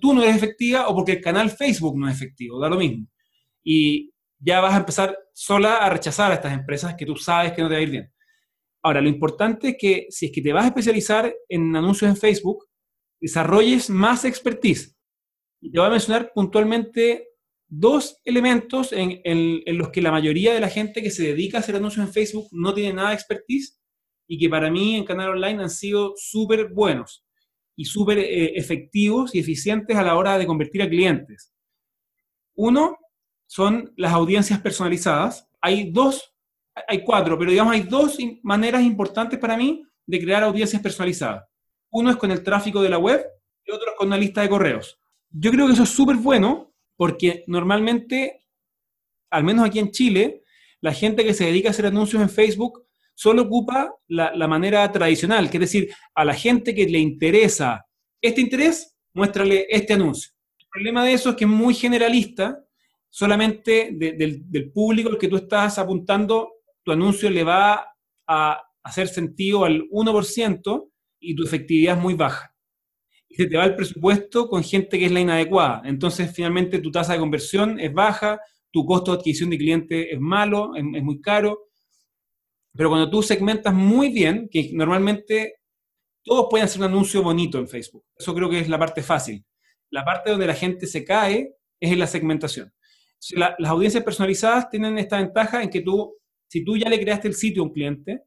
tú 0.00 0.14
no 0.14 0.22
eres 0.22 0.36
efectiva 0.36 0.88
o 0.88 0.94
porque 0.94 1.12
el 1.12 1.20
canal 1.20 1.50
Facebook 1.50 1.98
no 1.98 2.08
es 2.08 2.14
efectivo, 2.14 2.58
da 2.58 2.70
lo 2.70 2.78
mismo. 2.78 3.06
Y 3.64 4.12
ya 4.38 4.60
vas 4.60 4.74
a 4.74 4.78
empezar 4.78 5.18
sola 5.32 5.78
a 5.78 5.90
rechazar 5.90 6.30
a 6.30 6.34
estas 6.34 6.52
empresas 6.52 6.94
que 6.94 7.06
tú 7.06 7.16
sabes 7.16 7.52
que 7.52 7.62
no 7.62 7.68
te 7.68 7.74
va 7.74 7.78
a 7.80 7.82
ir 7.82 7.90
bien. 7.90 8.12
Ahora, 8.82 9.00
lo 9.00 9.08
importante 9.08 9.70
es 9.70 9.76
que 9.78 10.06
si 10.10 10.26
es 10.26 10.32
que 10.32 10.42
te 10.42 10.52
vas 10.52 10.64
a 10.64 10.68
especializar 10.68 11.34
en 11.48 11.74
anuncios 11.74 12.10
en 12.10 12.16
Facebook, 12.16 12.66
desarrolles 13.18 13.88
más 13.88 14.26
expertise. 14.26 14.94
Te 15.62 15.78
voy 15.78 15.86
a 15.86 15.90
mencionar 15.90 16.32
puntualmente 16.34 17.28
dos 17.66 18.20
elementos 18.24 18.92
en, 18.92 19.62
los 19.78 19.88
que 19.88 20.02
la 20.02 20.10
mayoría 20.10 20.52
de 20.52 20.60
la 20.60 20.68
gente 20.68 21.02
que 21.02 21.10
se 21.10 21.22
dedica 21.22 21.56
a 21.56 21.60
hacer 21.60 21.76
anuncios 21.76 22.06
en 22.06 22.12
Facebook 22.12 22.48
no 22.52 22.74
tiene 22.74 22.92
nada 22.92 23.08
de 23.08 23.14
expertise 23.14 23.80
y 24.28 24.38
que 24.38 24.48
para 24.48 24.70
mí 24.70 24.96
en 24.96 25.04
Canal 25.04 25.30
Online 25.30 25.62
han 25.62 25.70
sido 25.70 26.12
súper 26.16 26.68
buenos 26.68 27.24
y 27.76 27.86
súper 27.86 28.18
eh, 28.18 28.52
efectivos 28.56 29.34
y 29.34 29.38
eficientes 29.38 29.96
a 29.96 30.02
la 30.02 30.16
hora 30.16 30.38
de 30.38 30.46
convertir 30.46 30.82
a 30.82 30.88
clientes. 30.88 31.52
Uno 32.54 32.98
son 33.46 33.92
las 33.96 34.12
audiencias 34.12 34.60
personalizadas. 34.60 35.48
Hay 35.60 35.90
dos, 35.90 36.34
hay 36.88 37.02
cuatro, 37.04 37.38
pero 37.38 37.50
digamos 37.50 37.74
hay 37.74 37.82
dos 37.82 38.18
maneras 38.42 38.82
importantes 38.82 39.38
para 39.38 39.56
mí 39.56 39.84
de 40.06 40.20
crear 40.20 40.42
audiencias 40.42 40.82
personalizadas. 40.82 41.44
Uno 41.90 42.10
es 42.10 42.16
con 42.16 42.30
el 42.30 42.42
tráfico 42.42 42.82
de 42.82 42.88
la 42.88 42.98
web 42.98 43.24
y 43.64 43.70
otro 43.70 43.90
es 43.90 43.96
con 43.96 44.08
una 44.08 44.18
lista 44.18 44.42
de 44.42 44.48
correos. 44.48 44.98
Yo 45.30 45.50
creo 45.50 45.66
que 45.66 45.72
eso 45.72 45.84
es 45.84 45.90
súper 45.90 46.16
bueno 46.16 46.74
porque 46.96 47.44
normalmente, 47.46 48.44
al 49.30 49.44
menos 49.44 49.66
aquí 49.66 49.78
en 49.78 49.90
Chile, 49.90 50.42
la 50.80 50.92
gente 50.92 51.24
que 51.24 51.34
se 51.34 51.46
dedica 51.46 51.68
a 51.68 51.70
hacer 51.70 51.86
anuncios 51.86 52.22
en 52.22 52.28
Facebook 52.28 52.84
solo 53.14 53.42
ocupa 53.42 53.94
la, 54.08 54.48
manera 54.48 54.90
tradicional, 54.90 55.50
que 55.50 55.56
es 55.56 55.62
decir, 55.62 55.94
a 56.14 56.24
la 56.24 56.34
gente 56.34 56.74
que 56.74 56.86
le 56.86 56.98
interesa 56.98 57.86
este 58.20 58.40
interés, 58.40 58.96
muéstrale 59.12 59.66
este 59.68 59.94
anuncio. 59.94 60.32
El 60.58 60.66
problema 60.70 61.04
de 61.04 61.12
eso 61.12 61.30
es 61.30 61.36
que 61.36 61.44
es 61.44 61.50
muy 61.50 61.74
generalista, 61.74 62.63
solamente 63.14 63.90
del, 63.92 64.72
público 64.72 65.08
al 65.08 65.18
que 65.18 65.28
tú 65.28 65.36
estás 65.36 65.78
apuntando, 65.78 66.54
tu 66.82 66.90
anuncio 66.90 67.30
le 67.30 67.44
va 67.44 67.86
a 68.26 68.60
hacer 68.82 69.06
sentido 69.06 69.64
al 69.64 69.82
1%, 69.88 70.90
y 71.20 71.36
tu 71.36 71.44
efectividad 71.44 71.96
es 71.96 72.02
muy 72.02 72.14
baja. 72.14 72.52
Y 73.28 73.36
se 73.36 73.46
te 73.46 73.56
va 73.56 73.66
el 73.66 73.76
presupuesto 73.76 74.48
con 74.48 74.64
gente 74.64 74.98
que 74.98 75.06
es 75.06 75.12
la 75.12 75.20
inadecuada. 75.20 75.82
Entonces, 75.84 76.32
finalmente, 76.34 76.80
tu 76.80 76.90
tasa 76.90 77.12
de 77.12 77.20
conversión 77.20 77.78
es 77.78 77.94
baja, 77.94 78.40
tu 78.72 78.84
costo 78.84 79.12
de 79.12 79.18
adquisición 79.18 79.50
de 79.50 79.58
cliente 79.58 80.12
es 80.12 80.18
malo, 80.18 80.74
es, 80.74 80.82
es 80.82 81.02
muy 81.04 81.20
caro. 81.20 81.68
Pero 82.76 82.88
cuando 82.88 83.08
tú 83.08 83.22
segmentas 83.22 83.72
muy 83.72 84.08
bien, 84.08 84.48
que 84.50 84.70
normalmente 84.72 85.60
todos 86.24 86.48
pueden 86.50 86.64
hacer 86.64 86.80
un 86.80 86.88
anuncio 86.88 87.22
bonito 87.22 87.60
en 87.60 87.68
Facebook. 87.68 88.04
Eso 88.18 88.34
creo 88.34 88.50
que 88.50 88.58
es 88.58 88.68
la 88.68 88.78
parte 88.80 89.04
fácil. 89.04 89.44
La 89.90 90.04
parte 90.04 90.32
donde 90.32 90.48
la 90.48 90.54
gente 90.54 90.88
se 90.88 91.04
cae 91.04 91.54
es 91.78 91.92
en 91.92 92.00
la 92.00 92.08
segmentación. 92.08 92.74
Las 93.36 93.70
audiencias 93.70 94.04
personalizadas 94.04 94.68
tienen 94.70 94.98
esta 94.98 95.18
ventaja 95.18 95.62
en 95.62 95.70
que 95.70 95.80
tú, 95.80 96.16
si 96.48 96.64
tú 96.64 96.76
ya 96.76 96.88
le 96.88 97.00
creaste 97.00 97.28
el 97.28 97.34
sitio 97.34 97.62
a 97.62 97.66
un 97.66 97.72
cliente, 97.72 98.22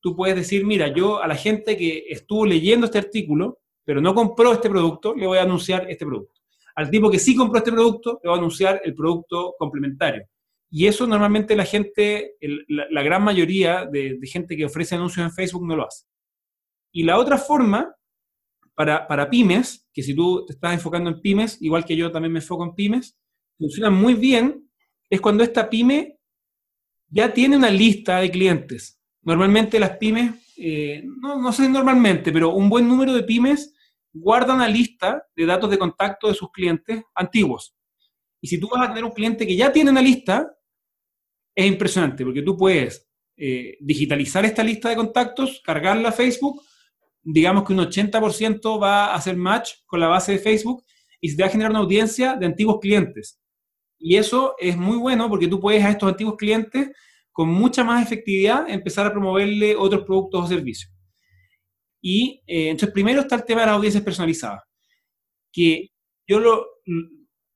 tú 0.00 0.16
puedes 0.16 0.36
decir, 0.36 0.64
mira, 0.64 0.92
yo 0.92 1.22
a 1.22 1.28
la 1.28 1.36
gente 1.36 1.76
que 1.76 2.04
estuvo 2.08 2.44
leyendo 2.44 2.86
este 2.86 2.98
artículo, 2.98 3.60
pero 3.84 4.00
no 4.00 4.14
compró 4.14 4.52
este 4.52 4.70
producto, 4.70 5.14
le 5.14 5.26
voy 5.26 5.38
a 5.38 5.42
anunciar 5.42 5.88
este 5.90 6.06
producto. 6.06 6.40
Al 6.74 6.90
tipo 6.90 7.10
que 7.10 7.18
sí 7.18 7.36
compró 7.36 7.58
este 7.58 7.72
producto, 7.72 8.20
le 8.22 8.30
voy 8.30 8.36
a 8.36 8.40
anunciar 8.40 8.80
el 8.84 8.94
producto 8.94 9.54
complementario. 9.58 10.26
Y 10.70 10.86
eso 10.86 11.06
normalmente 11.06 11.56
la 11.56 11.64
gente, 11.64 12.36
la, 12.68 13.02
gran 13.02 13.24
mayoría 13.24 13.84
de, 13.84 14.18
gente 14.22 14.56
que 14.56 14.64
ofrece 14.64 14.94
anuncios 14.94 15.26
en 15.26 15.32
Facebook 15.32 15.66
no 15.66 15.76
lo 15.76 15.86
hace. 15.86 16.06
Y 16.92 17.02
la 17.02 17.18
otra 17.18 17.38
forma, 17.38 17.94
para, 18.74 19.06
para, 19.08 19.28
pymes, 19.28 19.88
que 19.92 20.02
si 20.02 20.14
tú 20.14 20.46
te 20.46 20.52
estás 20.52 20.72
enfocando 20.72 21.10
en 21.10 21.20
pymes, 21.20 21.60
igual 21.60 21.84
que 21.84 21.96
yo 21.96 22.12
también 22.12 22.32
me 22.32 22.38
enfoco 22.38 22.64
en 22.64 22.74
pymes, 22.74 23.18
funciona 23.60 23.90
muy 23.90 24.14
bien, 24.14 24.68
es 25.08 25.20
cuando 25.20 25.44
esta 25.44 25.70
pyme 25.70 26.18
ya 27.08 27.32
tiene 27.32 27.56
una 27.56 27.70
lista 27.70 28.18
de 28.18 28.30
clientes. 28.30 29.00
Normalmente 29.22 29.78
las 29.78 29.98
pymes, 29.98 30.32
eh, 30.56 31.04
no, 31.04 31.40
no 31.40 31.52
sé 31.52 31.68
normalmente, 31.68 32.32
pero 32.32 32.54
un 32.54 32.68
buen 32.68 32.88
número 32.88 33.12
de 33.12 33.22
pymes 33.22 33.72
guardan 34.12 34.56
una 34.56 34.68
lista 34.68 35.24
de 35.36 35.46
datos 35.46 35.70
de 35.70 35.78
contacto 35.78 36.26
de 36.26 36.34
sus 36.34 36.50
clientes 36.50 37.02
antiguos. 37.14 37.76
Y 38.40 38.48
si 38.48 38.58
tú 38.58 38.68
vas 38.68 38.82
a 38.82 38.88
tener 38.88 39.04
un 39.04 39.12
cliente 39.12 39.46
que 39.46 39.54
ya 39.54 39.72
tiene 39.72 39.90
una 39.90 40.02
lista, 40.02 40.50
es 41.54 41.66
impresionante, 41.66 42.24
porque 42.24 42.42
tú 42.42 42.56
puedes 42.56 43.06
eh, 43.36 43.76
digitalizar 43.80 44.44
esta 44.44 44.64
lista 44.64 44.88
de 44.88 44.96
contactos, 44.96 45.60
cargarla 45.64 46.08
a 46.08 46.12
Facebook 46.12 46.62
digamos 47.22 47.64
que 47.64 47.72
un 47.72 47.80
80% 47.80 48.80
va 48.80 49.06
a 49.06 49.14
hacer 49.14 49.36
match 49.36 49.74
con 49.86 50.00
la 50.00 50.08
base 50.08 50.32
de 50.32 50.38
Facebook 50.38 50.84
y 51.20 51.28
se 51.28 51.36
te 51.36 51.42
va 51.42 51.48
a 51.48 51.52
generar 51.52 51.70
una 51.70 51.80
audiencia 51.80 52.36
de 52.36 52.46
antiguos 52.46 52.78
clientes. 52.80 53.39
Y 54.00 54.16
eso 54.16 54.54
es 54.58 54.76
muy 54.76 54.96
bueno 54.96 55.28
porque 55.28 55.46
tú 55.46 55.60
puedes 55.60 55.84
a 55.84 55.90
estos 55.90 56.08
antiguos 56.08 56.36
clientes 56.36 56.90
con 57.30 57.48
mucha 57.48 57.84
más 57.84 58.04
efectividad 58.04 58.68
empezar 58.68 59.06
a 59.06 59.12
promoverle 59.12 59.76
otros 59.76 60.04
productos 60.04 60.44
o 60.44 60.48
servicios. 60.48 60.92
Y 62.02 62.42
eh, 62.46 62.70
entonces 62.70 62.92
primero 62.92 63.20
está 63.20 63.36
el 63.36 63.44
tema 63.44 63.60
de 63.60 63.66
las 63.66 63.76
audiencias 63.76 64.02
personalizadas, 64.02 64.62
que 65.52 65.90
yo 66.26 66.40
lo 66.40 66.66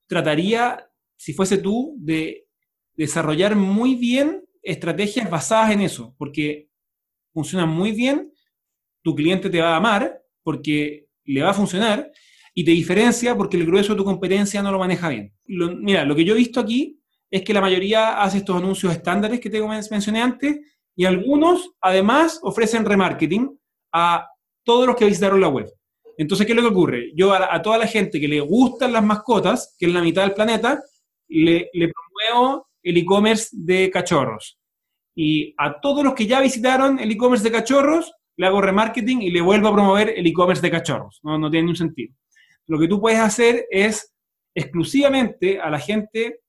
trataría, 0.07 0.87
si 1.17 1.33
fuese 1.33 1.57
tú, 1.57 1.95
de 1.97 2.47
desarrollar 2.93 3.55
muy 3.55 3.95
bien 3.95 4.45
estrategias 4.61 5.29
basadas 5.29 5.71
en 5.71 5.81
eso, 5.81 6.15
porque 6.17 6.69
funcionan 7.33 7.69
muy 7.69 7.91
bien 7.91 8.31
tu 9.01 9.15
cliente 9.15 9.49
te 9.49 9.61
va 9.61 9.73
a 9.73 9.77
amar 9.77 10.21
porque 10.43 11.07
le 11.25 11.41
va 11.41 11.51
a 11.51 11.55
funcionar 11.55 12.11
y 12.57 12.63
te 12.63 12.71
diferencia 12.71 13.35
porque 13.35 13.57
el 13.57 13.65
grueso 13.65 13.93
de 13.93 13.97
tu 13.97 14.05
competencia 14.05 14.63
no 14.63 14.71
lo 14.71 14.79
maneja 14.79 15.09
bien. 15.09 15.33
mira, 15.45 16.05
lo 16.05 16.15
que 16.15 16.23
yo 16.23 16.33
he 16.33 16.37
visto 16.37 16.61
aquí 16.61 16.99
es 17.29 17.43
que 17.43 17.53
la 17.53 17.59
mayoría 17.59 18.21
hace 18.21 18.37
estos 18.37 18.55
anuncios 18.55 18.93
estándares 18.93 19.41
que 19.41 19.49
te 19.49 19.61
mencioné 19.61 20.21
antes 20.21 20.57
y 20.95 21.03
algunos 21.03 21.71
además 21.81 22.39
ofrecen 22.41 22.85
remarketing 22.85 23.59
a 23.91 24.25
todos 24.63 24.87
los 24.87 24.95
que 24.95 25.05
visitaron 25.05 25.41
la 25.41 25.49
web. 25.49 25.69
Entonces, 26.17 26.47
¿qué 26.47 26.53
es 26.53 26.55
lo 26.55 26.61
que 26.61 26.73
ocurre? 26.73 27.11
Yo 27.13 27.33
a, 27.33 27.61
toda 27.61 27.77
la 27.77 27.87
gente 27.87 28.21
que 28.21 28.27
le 28.29 28.39
gustan 28.39 28.93
las 28.93 29.03
mascotas, 29.03 29.75
que 29.77 29.87
es 29.87 29.93
la 29.93 30.01
mitad 30.01 30.21
del 30.21 30.33
planeta, 30.33 30.81
le, 31.27 31.69
le 31.73 31.91
promuevo 31.91 32.69
el 32.81 32.95
e-commerce 32.95 33.49
de 33.51 33.91
cachorros. 33.91 34.57
Y 35.13 35.53
a 35.57 35.81
todos 35.81 36.05
los 36.05 36.13
que 36.13 36.25
ya 36.25 36.39
visitaron 36.39 36.99
el 36.99 37.11
e-commerce 37.11 37.43
de 37.43 37.51
cachorros, 37.51 38.13
le 38.37 38.47
hago 38.47 38.61
remarketing 38.61 39.21
y 39.23 39.31
le 39.31 39.41
vuelvo 39.41 39.67
a 39.67 39.73
promover 39.73 40.13
el 40.15 40.25
e-commerce 40.25 40.61
de 40.61 40.71
cachorros. 40.71 41.19
No, 41.21 41.37
no 41.37 41.51
tiene 41.51 41.63
ningún 41.63 41.75
sentido. 41.75 42.15
Lo 42.67 42.79
que 42.79 42.87
tú 42.87 42.99
puedes 42.99 43.19
hacer 43.19 43.65
es 43.69 44.13
exclusivamente 44.53 45.59
a 45.59 45.69
la 45.69 45.79
gente 45.79 46.41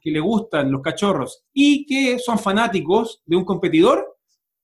que 0.00 0.10
le 0.10 0.20
gustan 0.20 0.70
los 0.70 0.82
cachorros 0.82 1.44
y 1.52 1.84
que 1.86 2.18
son 2.18 2.38
fanáticos 2.38 3.22
de 3.26 3.36
un 3.36 3.44
competidor, 3.44 4.16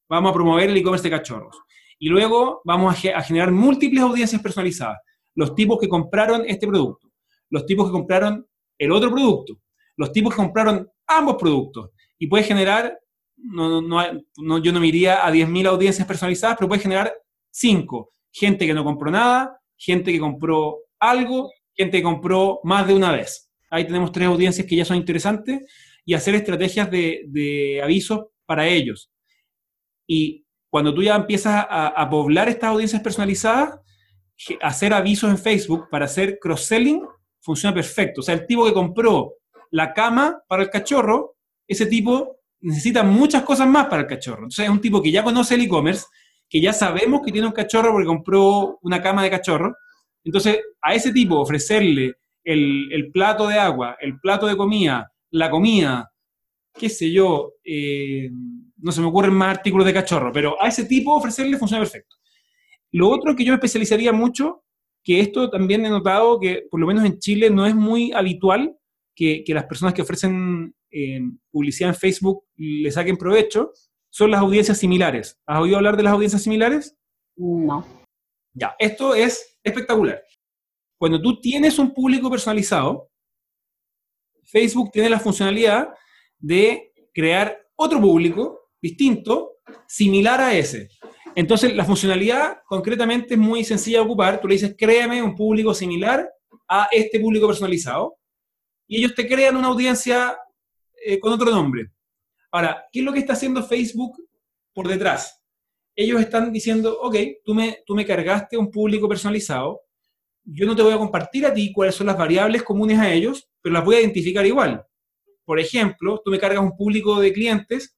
vamos 0.09 0.31
a 0.31 0.35
promover 0.35 0.71
el 0.71 0.77
e-commerce 0.77 1.05
de 1.05 1.17
cachorros. 1.17 1.57
Y 1.99 2.09
luego 2.09 2.63
vamos 2.65 2.95
a, 3.07 3.23
generar 3.23 3.51
múltiples 3.53 4.03
audiencias 4.03 4.43
personalizadas. 4.43 4.99
Los 5.35 5.55
tipos 5.55 5.79
que 5.79 5.89
compraron 5.89 6.45
este 6.47 6.67
producto, 6.67 7.11
los 7.51 7.67
tipos 7.67 7.87
que 7.87 7.93
compraron 7.93 8.47
el 8.79 8.93
otro 8.93 9.11
producto, 9.11 9.59
los 9.97 10.13
tipos 10.13 10.35
que 10.35 10.43
compraron 10.43 10.91
ambos 11.07 11.37
productos. 11.37 11.91
Y 12.19 12.27
puedes 12.27 12.47
generar 12.47 12.99
no, 13.37 13.83
no, 13.83 14.59
yo 14.59 14.73
no 14.73 14.81
me 14.81 14.87
iría 14.87 15.27
a 15.27 15.33
10.000 15.33 15.67
audiencias 15.67 16.07
personalizadas, 16.07 16.57
pero 16.57 16.69
puede 16.69 16.83
generar 16.83 17.13
5. 17.51 18.11
Gente 18.31 18.67
que 18.67 18.75
no 18.75 18.85
compró 18.85 19.11
nada, 19.11 19.59
gente 19.77 20.13
que 20.13 20.21
compró 20.21 20.79
algo, 20.99 21.51
gente 21.75 21.99
que 21.99 22.03
compró 22.03 22.61
más 22.65 22.87
de 22.87 22.95
una 22.95 23.13
vez. 23.13 23.51
Ahí 23.71 23.85
tenemos 23.85 24.13
tres 24.13 24.29
audiencias 24.29 24.67
que 24.67 24.77
ya 24.77 24.85
son 24.85 24.97
interesantes 24.97 25.61
y 26.05 26.15
hacer 26.15 26.35
estrategias 26.35 26.91
de, 26.91 27.23
de 27.29 27.81
avisos 27.83 28.27
para 28.45 28.67
ellos. 28.67 29.11
Y 30.07 30.45
cuando 30.71 30.95
tú 30.95 31.03
ya 31.03 31.17
empiezas 31.17 31.67
a, 31.69 31.89
a, 31.89 32.11
poblar 32.11 32.49
estas 32.49 32.71
audiencias 32.71 33.03
personalizadas, 33.03 33.79
hacer 34.61 34.93
avisos 34.93 35.31
en 35.31 35.39
Facebook 35.39 35.89
para 35.91 36.07
hacer 36.07 36.39
cross-selling 36.41 37.03
funciona 37.41 37.75
perfecto. 37.75 38.21
O 38.21 38.25
sea, 38.25 38.35
el 38.35 38.47
tipo 38.47 38.65
que 38.65 38.73
compró 38.73 39.35
la 39.71 39.93
cama 39.93 40.43
para 40.49 40.63
el 40.63 40.71
cachorro, 40.71 41.37
ese 41.67 41.87
tipo 41.87 42.41
necesita 42.61 43.03
muchas 43.03 43.43
cosas 43.43 43.69
más 43.69 43.87
para 43.87 44.03
el 44.03 44.09
cachorro. 44.09 44.45
Entonces 44.45 44.65
es 44.65 44.71
un 44.71 44.81
tipo 44.81 45.03
que 45.03 45.11
ya 45.11 45.25
conoce 45.25 45.55
el 45.55 45.63
e-commerce, 45.63 46.07
que 46.53 46.61
ya 46.61 46.75
sabemos 46.75 47.23
que 47.25 47.33
tiene 47.33 47.47
un 47.47 47.55
cachorro 47.55 47.93
porque 47.93 48.07
compró 48.07 48.79
una 48.83 49.01
cama 49.01 49.23
de 49.23 49.31
cachorro. 49.31 49.75
Entonces 50.23 50.61
a 50.83 50.95
ese 50.95 51.11
tipo 51.11 51.41
ofrecerle 51.41 52.17
el, 52.45 53.11
plato 53.11 53.49
de 53.49 53.59
agua, 53.59 53.97
el 53.99 54.21
plato 54.21 54.47
de 54.47 54.55
comida, 54.55 55.11
la 55.31 55.49
comida, 55.49 56.13
qué 56.75 56.91
sé 56.91 57.11
yo, 57.11 57.55
eh, 57.65 58.29
no 58.77 58.93
se 58.93 59.01
me 59.01 59.07
ocurren 59.07 59.33
más 59.33 59.57
artículos 59.57 59.87
de 59.87 59.95
cachorro, 59.95 60.31
pero 60.31 60.63
a 60.63 60.69
ese 60.69 60.85
tipo 60.85 61.15
ofrecerle 61.15 61.57
funciona 61.57 61.83
perfecto. 61.85 62.17
Lo 62.91 63.09
otro 63.09 63.35
que 63.35 63.47
yo 63.47 63.55
especializaría 63.55 64.13
mucho, 64.13 64.63
que 65.03 65.21
esto 65.21 65.49
también 65.49 65.87
he 65.87 65.89
notado 65.89 66.39
que 66.39 66.67
por 66.71 66.81
lo 66.81 66.87
menos 66.87 67.07
en 67.07 67.19
Chile 67.19 67.49
no 67.49 67.65
es 67.65 67.75
muy 67.75 68.13
habitual 68.13 68.77
que, 69.17 69.43
que 69.43 69.55
las 69.55 69.65
personas 69.65 69.95
que 69.95 70.03
ofrecen 70.03 70.75
publicidad 71.51 71.89
en 71.89 71.97
Facebook 71.97 72.45
le 72.57 72.91
saquen 72.91 73.17
provecho, 73.17 73.73
son 74.13 74.31
las 74.31 74.41
audiencias 74.41 74.79
similares. 74.79 75.41
¿Has 75.47 75.61
oído 75.61 75.79
hablar 75.79 75.97
de 75.97 76.03
las 76.03 76.13
audiencias 76.13 76.43
similares? 76.43 76.95
No. 77.35 77.87
Ya, 78.53 78.77
esto 78.79 79.15
es 79.15 79.59
espectacular. 79.65 80.23
Cuando 80.99 81.21
tú 81.21 81.41
tienes 81.41 81.79
un 81.79 81.95
público 81.95 82.31
personalizado, 82.31 83.11
Facebook 84.45 84.91
tiene 84.93 85.09
la 85.09 85.19
funcionalidad 85.19 85.89
de 86.39 86.93
crear 87.15 87.59
otro 87.75 88.01
público 88.01 88.69
distinto, 88.83 89.57
similar 89.87 90.43
a 90.43 90.55
ese. 90.55 90.91
Entonces, 91.35 91.75
la 91.75 91.87
funcionalidad 91.87 92.59
concretamente 92.67 93.35
es 93.35 93.41
muy 93.41 93.65
sencilla 93.65 94.01
de 94.01 94.05
ocupar. 94.05 94.43
Tú 94.43 94.47
le 94.47 94.55
dices, 94.55 94.75
créame 94.77 95.23
un 95.23 95.35
público 95.35 95.73
similar 95.73 96.29
a 96.69 96.89
este 96.93 97.19
público 97.19 97.47
personalizado. 97.47 98.19
Y 98.87 98.99
ellos 98.99 99.15
te 99.15 99.27
crean 99.27 99.57
una 99.57 99.69
audiencia 99.69 100.37
eh, 101.03 101.19
con 101.19 101.33
otro 101.33 101.51
nombre. 101.51 101.91
Ahora, 102.53 102.87
¿qué 102.93 103.01
es 103.01 103.05
lo 103.05 103.13
que 103.13 103.19
está 103.19 103.33
haciendo 103.33 103.63
Facebook 103.63 104.23
por 104.75 104.87
detrás? 104.87 105.43
Ellos 105.97 106.21
están 106.21 106.53
diciendo, 106.53 106.99
ok, 107.01 107.17
tú 107.45 107.55
me, 107.55 107.79
tú 107.87 107.95
me 107.95 108.05
cargaste 108.05 108.59
un 108.59 108.71
público 108.71 109.09
personalizado, 109.09 109.81
yo 110.45 110.67
no 110.67 110.77
te 110.77 110.83
voy 110.83 110.93
a 110.93 110.99
compartir 110.99 111.47
a 111.47 111.55
ti 111.55 111.73
cuáles 111.73 111.95
son 111.95 112.07
las 112.09 112.19
variables 112.19 112.63
comunes 112.63 112.99
a 112.99 113.13
ellos, 113.13 113.49
pero 113.61 113.73
las 113.73 113.85
voy 113.85 113.97
a 113.97 114.01
identificar 114.01 114.45
igual. 114.45 114.85
Por 115.45 115.59
ejemplo, 115.59 116.21
tú 116.25 116.31
me 116.31 116.39
cargas 116.39 116.63
un 116.63 116.77
público 116.77 117.21
de 117.21 117.33
clientes 117.33 117.97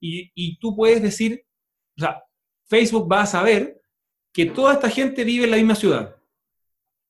y, 0.00 0.30
y 0.34 0.58
tú 0.58 0.76
puedes 0.76 1.02
decir, 1.02 1.44
o 1.96 2.00
sea, 2.00 2.22
Facebook 2.66 3.10
va 3.10 3.22
a 3.22 3.26
saber 3.26 3.80
que 4.32 4.46
toda 4.46 4.74
esta 4.74 4.90
gente 4.90 5.24
vive 5.24 5.44
en 5.44 5.50
la 5.52 5.56
misma 5.56 5.76
ciudad 5.76 6.16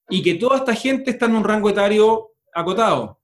y 0.09 0.23
que 0.23 0.35
toda 0.35 0.59
esta 0.59 0.75
gente 0.75 1.11
está 1.11 1.27
en 1.27 1.37
un 1.37 1.45
rango 1.45 1.71
etario 1.71 2.35
acotado 2.53 3.21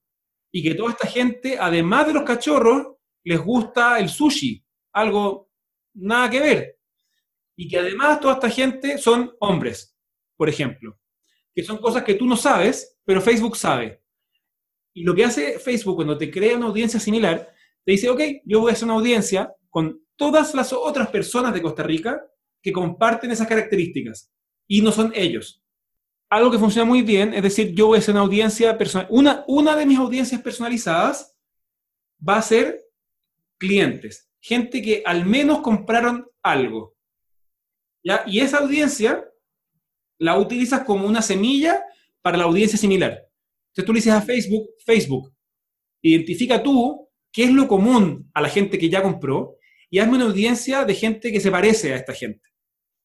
y 0.50 0.62
que 0.62 0.74
toda 0.74 0.90
esta 0.90 1.06
gente, 1.06 1.58
además 1.60 2.06
de 2.06 2.14
los 2.14 2.24
cachorros, 2.24 2.96
les 3.24 3.40
gusta 3.40 3.98
el 3.98 4.08
sushi, 4.08 4.64
algo 4.92 5.50
nada 5.94 6.30
que 6.30 6.40
ver. 6.40 6.78
Y 7.56 7.68
que 7.68 7.78
además 7.78 8.20
toda 8.20 8.34
esta 8.34 8.50
gente 8.50 8.98
son 8.98 9.32
hombres, 9.40 9.96
por 10.36 10.48
ejemplo, 10.48 10.98
que 11.54 11.62
son 11.62 11.78
cosas 11.78 12.04
que 12.04 12.14
tú 12.14 12.26
no 12.26 12.36
sabes, 12.36 12.98
pero 13.04 13.20
Facebook 13.20 13.56
sabe. 13.56 14.02
Y 14.94 15.04
lo 15.04 15.14
que 15.14 15.24
hace 15.24 15.58
Facebook 15.58 15.96
cuando 15.96 16.16
te 16.16 16.30
crea 16.30 16.56
una 16.56 16.66
audiencia 16.66 16.98
similar, 16.98 17.52
te 17.84 17.92
dice, 17.92 18.08
ok, 18.08 18.20
yo 18.44 18.60
voy 18.60 18.70
a 18.70 18.72
hacer 18.72 18.84
una 18.84 18.94
audiencia 18.94 19.54
con 19.68 20.02
todas 20.16 20.54
las 20.54 20.72
otras 20.72 21.08
personas 21.08 21.54
de 21.54 21.62
Costa 21.62 21.82
Rica 21.82 22.22
que 22.62 22.72
comparten 22.72 23.30
esas 23.30 23.46
características. 23.46 24.32
Y 24.66 24.82
no 24.82 24.92
son 24.92 25.12
ellos 25.14 25.60
algo 26.30 26.50
que 26.50 26.58
funciona 26.58 26.86
muy 26.86 27.02
bien, 27.02 27.34
es 27.34 27.42
decir, 27.42 27.74
yo 27.74 27.88
voy 27.88 27.96
a 27.96 27.98
hacer 27.98 28.14
una 28.14 28.22
audiencia 28.22 28.78
personal, 28.78 29.08
una, 29.10 29.44
una 29.48 29.76
de 29.76 29.84
mis 29.84 29.98
audiencias 29.98 30.40
personalizadas 30.40 31.36
va 32.26 32.36
a 32.36 32.42
ser 32.42 32.80
clientes, 33.60 34.28
gente 34.40 34.82
que 34.82 35.02
al 35.04 35.26
menos 35.26 35.60
compraron 35.60 36.26
algo. 36.42 36.96
Y 38.26 38.40
esa 38.40 38.58
audiencia 38.58 39.30
la 40.18 40.38
utilizas 40.38 40.84
como 40.84 41.06
una 41.06 41.22
semilla 41.22 41.84
para 42.22 42.38
la 42.38 42.44
audiencia 42.44 42.78
similar. 42.78 43.28
Entonces 43.68 43.84
tú 43.84 43.92
le 43.92 43.98
dices 43.98 44.12
a 44.12 44.22
Facebook, 44.22 44.70
Facebook, 44.84 45.32
identifica 46.02 46.62
tú 46.62 47.08
qué 47.30 47.44
es 47.44 47.52
lo 47.52 47.68
común 47.68 48.28
a 48.34 48.40
la 48.40 48.48
gente 48.48 48.78
que 48.78 48.88
ya 48.88 49.02
compró 49.02 49.56
y 49.90 49.98
hazme 49.98 50.16
una 50.16 50.26
audiencia 50.26 50.84
de 50.84 50.94
gente 50.94 51.30
que 51.30 51.40
se 51.40 51.50
parece 51.50 51.92
a 51.92 51.96
esta 51.96 52.14
gente, 52.14 52.48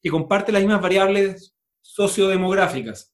que 0.02 0.10
comparte 0.10 0.52
las 0.52 0.62
mismas 0.62 0.82
variables 0.82 1.56
sociodemográficas. 1.82 3.14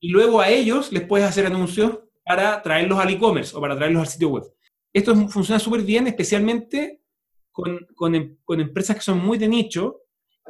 Y 0.00 0.10
luego 0.10 0.40
a 0.40 0.50
ellos 0.50 0.92
les 0.92 1.02
puedes 1.02 1.26
hacer 1.26 1.46
anuncios 1.46 2.00
para 2.24 2.60
traerlos 2.62 2.98
al 2.98 3.10
e-commerce 3.10 3.56
o 3.56 3.60
para 3.60 3.76
traerlos 3.76 4.02
al 4.02 4.08
sitio 4.08 4.28
web. 4.28 4.53
Esto 4.94 5.14
funciona 5.28 5.58
súper 5.58 5.82
bien, 5.82 6.06
especialmente 6.06 7.02
con, 7.50 7.86
con, 7.94 8.38
con 8.44 8.60
empresas 8.60 8.96
que 8.96 9.02
son 9.02 9.18
muy 9.18 9.36
de 9.36 9.48
nicho 9.48 10.02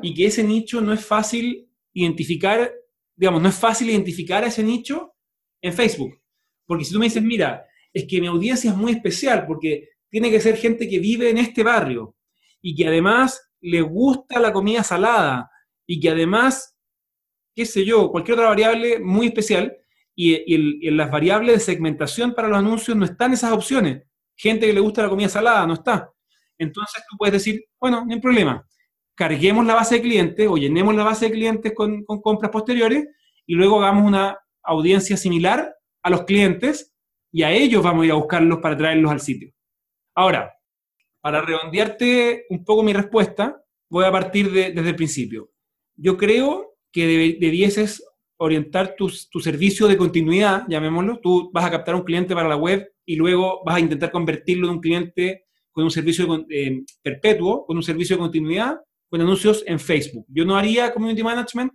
y 0.02 0.14
que 0.14 0.26
ese 0.26 0.44
nicho 0.44 0.80
no 0.80 0.92
es 0.92 1.04
fácil 1.04 1.68
identificar, 1.94 2.72
digamos, 3.16 3.42
no 3.42 3.48
es 3.48 3.54
fácil 3.56 3.88
identificar 3.88 4.44
a 4.44 4.48
ese 4.48 4.62
nicho 4.62 5.14
en 5.62 5.72
Facebook. 5.72 6.20
Porque 6.66 6.84
si 6.84 6.92
tú 6.92 6.98
me 6.98 7.06
dices, 7.06 7.22
mira, 7.22 7.66
es 7.92 8.06
que 8.06 8.20
mi 8.20 8.26
audiencia 8.26 8.70
es 8.70 8.76
muy 8.76 8.92
especial 8.92 9.46
porque 9.46 9.88
tiene 10.10 10.30
que 10.30 10.40
ser 10.40 10.56
gente 10.56 10.88
que 10.88 10.98
vive 10.98 11.30
en 11.30 11.38
este 11.38 11.62
barrio 11.62 12.16
y 12.60 12.74
que 12.74 12.86
además 12.86 13.50
le 13.60 13.80
gusta 13.80 14.40
la 14.40 14.52
comida 14.52 14.82
salada 14.82 15.50
y 15.86 16.00
que 16.00 16.10
además, 16.10 16.76
qué 17.54 17.64
sé 17.64 17.84
yo, 17.84 18.10
cualquier 18.10 18.34
otra 18.34 18.48
variable 18.48 19.00
muy 19.00 19.28
especial 19.28 19.76
y, 20.14 20.86
en 20.86 20.96
las 20.96 21.10
variables 21.10 21.54
de 21.54 21.60
segmentación 21.60 22.34
para 22.34 22.48
los 22.48 22.58
anuncios 22.58 22.96
no 22.96 23.04
están 23.04 23.32
esas 23.32 23.52
opciones. 23.52 24.04
Gente 24.36 24.66
que 24.66 24.72
le 24.72 24.80
gusta 24.80 25.02
la 25.02 25.08
comida 25.08 25.28
salada, 25.28 25.66
no 25.66 25.74
está. 25.74 26.10
Entonces 26.58 27.02
tú 27.08 27.16
puedes 27.16 27.32
decir, 27.32 27.64
bueno, 27.80 28.04
no 28.04 28.12
hay 28.12 28.20
problema, 28.20 28.64
carguemos 29.14 29.64
la 29.66 29.74
base 29.74 29.96
de 29.96 30.02
clientes 30.02 30.48
o 30.48 30.56
llenemos 30.56 30.94
la 30.94 31.04
base 31.04 31.26
de 31.26 31.32
clientes 31.32 31.72
con, 31.74 32.04
compras 32.04 32.50
posteriores 32.50 33.06
y 33.46 33.54
luego 33.54 33.82
hagamos 33.82 34.04
una 34.04 34.38
audiencia 34.62 35.16
similar 35.16 35.74
a 36.02 36.10
los 36.10 36.24
clientes 36.24 36.94
y 37.32 37.42
a 37.42 37.50
ellos 37.52 37.82
vamos 37.82 38.02
a 38.02 38.06
ir 38.06 38.12
a 38.12 38.16
buscarlos 38.16 38.58
para 38.58 38.76
traerlos 38.76 39.10
al 39.10 39.20
sitio. 39.20 39.52
Ahora, 40.14 40.54
para 41.20 41.40
redondearte 41.40 42.46
un 42.50 42.64
poco 42.64 42.82
mi 42.82 42.92
respuesta, 42.92 43.60
voy 43.88 44.04
a 44.04 44.12
partir 44.12 44.50
desde 44.50 44.88
el 44.88 44.96
principio. 44.96 45.50
Yo 45.96 46.16
creo 46.16 46.76
que 46.92 47.06
debieses 47.40 48.04
orientar 48.36 48.94
tu, 48.96 49.10
tu, 49.30 49.40
servicio 49.40 49.88
de 49.88 49.96
continuidad, 49.96 50.64
llamémoslo. 50.68 51.18
Tú 51.20 51.50
vas 51.52 51.64
a 51.64 51.70
captar 51.70 51.94
un 51.94 52.02
cliente 52.02 52.34
para 52.34 52.48
la 52.48 52.56
web 52.56 52.93
y 53.06 53.16
luego 53.16 53.62
vas 53.64 53.76
a 53.76 53.80
intentar 53.80 54.10
convertirlo 54.10 54.66
en 54.66 54.74
un 54.74 54.80
cliente 54.80 55.46
con 55.70 55.84
un 55.84 55.90
servicio 55.90 56.46
eh, 56.50 56.84
perpetuo, 57.02 57.66
con 57.66 57.76
un 57.76 57.82
servicio 57.82 58.16
de 58.16 58.20
continuidad, 58.20 58.76
con 59.08 59.20
anuncios 59.20 59.62
en 59.66 59.78
Facebook. 59.78 60.26
Yo 60.28 60.44
no 60.44 60.56
haría 60.56 60.92
community 60.92 61.22
management, 61.22 61.72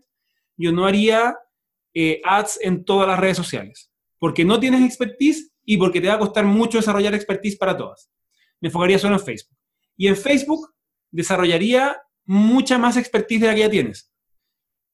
yo 0.57 0.71
no 0.71 0.85
haría 0.85 1.35
eh, 1.93 2.21
ads 2.23 2.59
en 2.61 2.83
todas 2.85 3.07
las 3.07 3.19
redes 3.19 3.37
sociales 3.37 3.89
porque 4.19 4.45
no 4.45 4.59
tienes 4.59 4.83
expertise 4.83 5.51
y 5.65 5.77
porque 5.77 6.01
te 6.01 6.07
va 6.07 6.15
a 6.15 6.19
costar 6.19 6.45
mucho 6.45 6.77
desarrollar 6.77 7.15
expertise 7.15 7.57
para 7.57 7.75
todas. 7.75 8.11
Me 8.59 8.67
enfocaría 8.67 8.99
solo 8.99 9.15
en 9.15 9.21
Facebook. 9.21 9.57
Y 9.97 10.07
en 10.07 10.17
Facebook 10.17 10.69
desarrollaría 11.09 11.97
mucha 12.25 12.77
más 12.77 12.97
expertise 12.97 13.41
de 13.41 13.47
la 13.47 13.55
que 13.55 13.61
ya 13.61 13.69
tienes. 13.69 14.11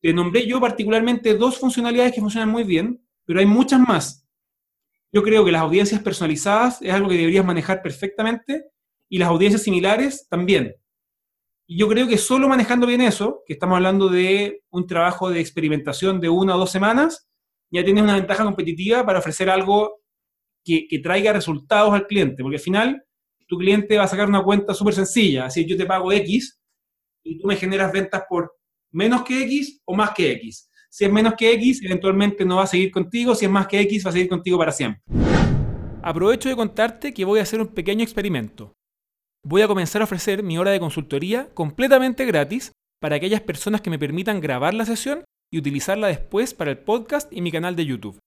Te 0.01 0.13
nombré 0.13 0.45
yo 0.45 0.61
particularmente 0.61 1.33
dos 1.33 1.57
funcionalidades 1.57 2.13
que 2.13 2.21
funcionan 2.21 2.49
muy 2.49 2.63
bien, 2.63 3.03
pero 3.25 3.39
hay 3.39 3.45
muchas 3.45 3.79
más. 3.79 4.24
Yo 5.15 5.23
creo 5.23 5.45
que 5.45 5.51
las 5.53 5.61
audiencias 5.61 6.01
personalizadas 6.01 6.81
es 6.81 6.91
algo 6.93 7.07
que 7.07 7.15
deberías 7.15 7.45
manejar 7.45 7.81
perfectamente 7.81 8.65
y 9.09 9.17
las 9.17 9.29
audiencias 9.29 9.63
similares 9.63 10.27
también. 10.29 10.75
Y 11.69 11.79
yo 11.79 11.87
creo 11.87 12.05
que 12.05 12.17
solo 12.17 12.49
manejando 12.49 12.85
bien 12.85 12.99
eso, 12.99 13.41
que 13.45 13.53
estamos 13.53 13.77
hablando 13.77 14.09
de 14.09 14.63
un 14.71 14.87
trabajo 14.87 15.29
de 15.29 15.39
experimentación 15.39 16.19
de 16.19 16.27
una 16.27 16.57
o 16.57 16.59
dos 16.59 16.69
semanas, 16.69 17.29
ya 17.71 17.81
tienes 17.85 18.03
una 18.03 18.15
ventaja 18.15 18.43
competitiva 18.43 19.05
para 19.05 19.19
ofrecer 19.19 19.49
algo 19.49 20.01
que, 20.65 20.85
traiga 21.01 21.31
resultados 21.31 21.93
al 21.93 22.07
cliente, 22.07 22.43
porque 22.43 22.57
al 22.57 22.61
final 22.61 23.05
tu 23.47 23.57
cliente 23.57 23.97
va 23.97 24.03
a 24.03 24.09
sacar 24.09 24.27
una 24.27 24.43
cuenta 24.43 24.73
súper 24.73 24.95
sencilla, 24.95 25.45
así 25.45 25.65
yo 25.65 25.77
te 25.77 25.85
pago 25.85 26.11
X 26.11 26.59
y 27.23 27.39
tú 27.39 27.47
me 27.47 27.55
generas 27.55 27.93
ventas 27.93 28.23
por 28.27 28.53
menos 28.91 29.23
que 29.23 29.43
X 29.43 29.81
o 29.85 29.95
más 29.95 30.11
que 30.11 30.33
X. 30.33 30.69
Si 30.97 31.03
es 31.03 31.11
menos 31.11 31.33
que 31.33 31.51
X, 31.51 31.83
eventualmente 31.83 32.45
no 32.45 32.55
va 32.55 32.63
a 32.63 32.67
seguir 32.67 32.89
contigo, 32.89 33.35
si 33.35 33.43
es 33.43 33.51
más 33.51 33.67
que 33.67 33.81
X, 33.81 34.05
va 34.05 34.11
a 34.11 34.13
seguir 34.13 34.29
contigo 34.29 34.57
para 34.57 34.71
siempre. 34.71 35.01
Aprovecho 36.01 36.47
de 36.47 36.55
contarte 36.55 37.13
que 37.13 37.25
voy 37.25 37.39
a 37.39 37.41
hacer 37.41 37.59
un 37.59 37.67
pequeño 37.67 38.01
experimento. 38.01 38.71
Voy 39.43 39.61
a 39.61 39.67
comenzar 39.67 39.99
a 39.99 40.05
ofrecer 40.05 40.41
mi 40.41 40.57
hora 40.57 40.71
de 40.71 40.79
consultoría 40.79 41.49
completamente 41.53 42.23
gratis 42.23 42.71
para 43.01 43.17
aquellas 43.17 43.41
personas 43.41 43.81
que 43.81 43.89
me 43.89 43.99
permitan 43.99 44.39
grabar 44.39 44.73
la 44.73 44.85
sesión 44.85 45.25
y 45.51 45.57
utilizarla 45.57 46.07
después 46.07 46.53
para 46.53 46.71
el 46.71 46.77
podcast 46.77 47.29
y 47.33 47.41
mi 47.41 47.51
canal 47.51 47.75
de 47.75 47.87
YouTube. 47.87 48.19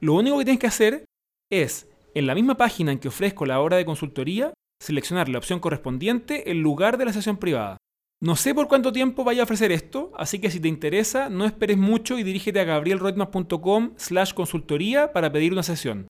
Lo 0.00 0.14
único 0.14 0.38
que 0.38 0.44
tienes 0.44 0.60
que 0.60 0.68
hacer 0.68 1.06
es, 1.50 1.88
en 2.14 2.28
la 2.28 2.36
misma 2.36 2.56
página 2.56 2.92
en 2.92 3.00
que 3.00 3.08
ofrezco 3.08 3.46
la 3.46 3.58
hora 3.58 3.78
de 3.78 3.84
consultoría, 3.84 4.54
seleccionar 4.80 5.28
la 5.28 5.38
opción 5.38 5.58
correspondiente 5.58 6.52
en 6.52 6.62
lugar 6.62 6.98
de 6.98 7.06
la 7.06 7.12
sesión 7.12 7.36
privada. 7.36 7.78
No 8.22 8.34
sé 8.34 8.54
por 8.54 8.66
cuánto 8.66 8.94
tiempo 8.94 9.24
vaya 9.24 9.42
a 9.42 9.44
ofrecer 9.44 9.72
esto, 9.72 10.10
así 10.16 10.38
que 10.38 10.50
si 10.50 10.58
te 10.58 10.68
interesa, 10.68 11.28
no 11.28 11.44
esperes 11.44 11.76
mucho 11.76 12.18
y 12.18 12.22
dirígete 12.22 12.60
a 12.60 12.64
gabrielroitman.com 12.64 13.92
slash 13.96 14.32
consultoría 14.32 15.12
para 15.12 15.30
pedir 15.30 15.52
una 15.52 15.62
sesión. 15.62 16.08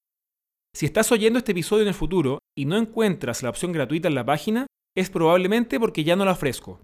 Si 0.72 0.86
estás 0.86 1.10
oyendo 1.10 1.38
este 1.38 1.50
episodio 1.50 1.82
en 1.82 1.88
el 1.88 1.94
futuro 1.94 2.38
y 2.56 2.66
no 2.66 2.76
encuentras 2.76 3.42
la 3.42 3.50
opción 3.50 3.72
gratuita 3.72 4.06
en 4.06 4.14
la 4.14 4.24
página, 4.24 4.66
es 4.96 5.10
probablemente 5.10 5.80
porque 5.80 6.04
ya 6.04 6.14
no 6.14 6.24
la 6.24 6.32
ofrezco. 6.32 6.80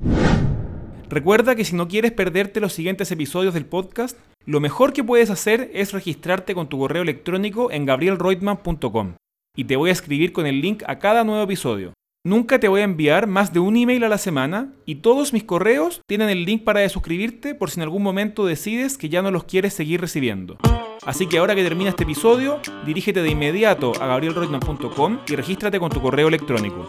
Recuerda 1.09 1.55
que 1.55 1.65
si 1.65 1.77
no 1.77 1.87
quieres 1.87 2.11
perderte 2.11 2.59
los 2.59 2.73
siguientes 2.73 3.13
episodios 3.13 3.55
del 3.55 3.67
podcast, 3.67 4.19
lo 4.45 4.59
mejor 4.59 4.93
que 4.93 5.05
puedes 5.05 5.31
hacer 5.31 5.71
es 5.73 5.93
registrarte 5.93 6.53
con 6.55 6.69
tu 6.69 6.79
correo 6.79 7.03
electrónico 7.03 7.71
en 7.71 7.87
gabrielreutmann.com 7.87 9.15
y 9.55 9.65
te 9.65 9.77
voy 9.77 9.91
a 9.91 9.93
escribir 9.93 10.33
con 10.33 10.47
el 10.47 10.61
link 10.61 10.83
a 10.87 10.99
cada 10.99 11.23
nuevo 11.23 11.45
episodio. 11.45 11.93
Nunca 12.25 12.61
te 12.61 12.69
voy 12.69 12.83
a 12.83 12.85
enviar 12.85 13.27
más 13.27 13.53
de 13.53 13.59
un 13.59 13.77
email 13.77 14.05
a 14.05 14.09
la 14.09 14.17
semana 14.17 14.73
y 14.87 14.97
todos 14.97 15.33
mis 15.33 15.43
correos 15.43 16.03
tienen 16.07 16.29
el 16.29 16.45
link 16.45 16.63
para 16.63 16.89
suscribirte 16.89 17.57
por 17.57 17.69
si 17.69 17.81
en 17.81 17.83
algún 17.83 18.05
momento 18.05 18.47
decides 18.47 18.97
que 18.97 19.09
ya 19.09 19.23
no 19.23 19.33
los 19.33 19.43
quieres 19.43 19.75
seguir 19.75 20.01
recibiendo. 20.01 20.57
Así 21.05 21.27
que 21.27 21.39
ahora 21.39 21.57
que 21.57 21.65
termina 21.65 21.91
este 21.91 22.05
episodio, 22.05 22.61
dirígete 22.87 23.23
de 23.23 23.31
inmediato 23.31 23.91
a 24.01 24.07
gabrielreutmann.com 24.07 25.19
y 25.27 25.35
regístrate 25.35 25.81
con 25.81 25.91
tu 25.91 26.01
correo 26.01 26.29
electrónico. 26.29 26.89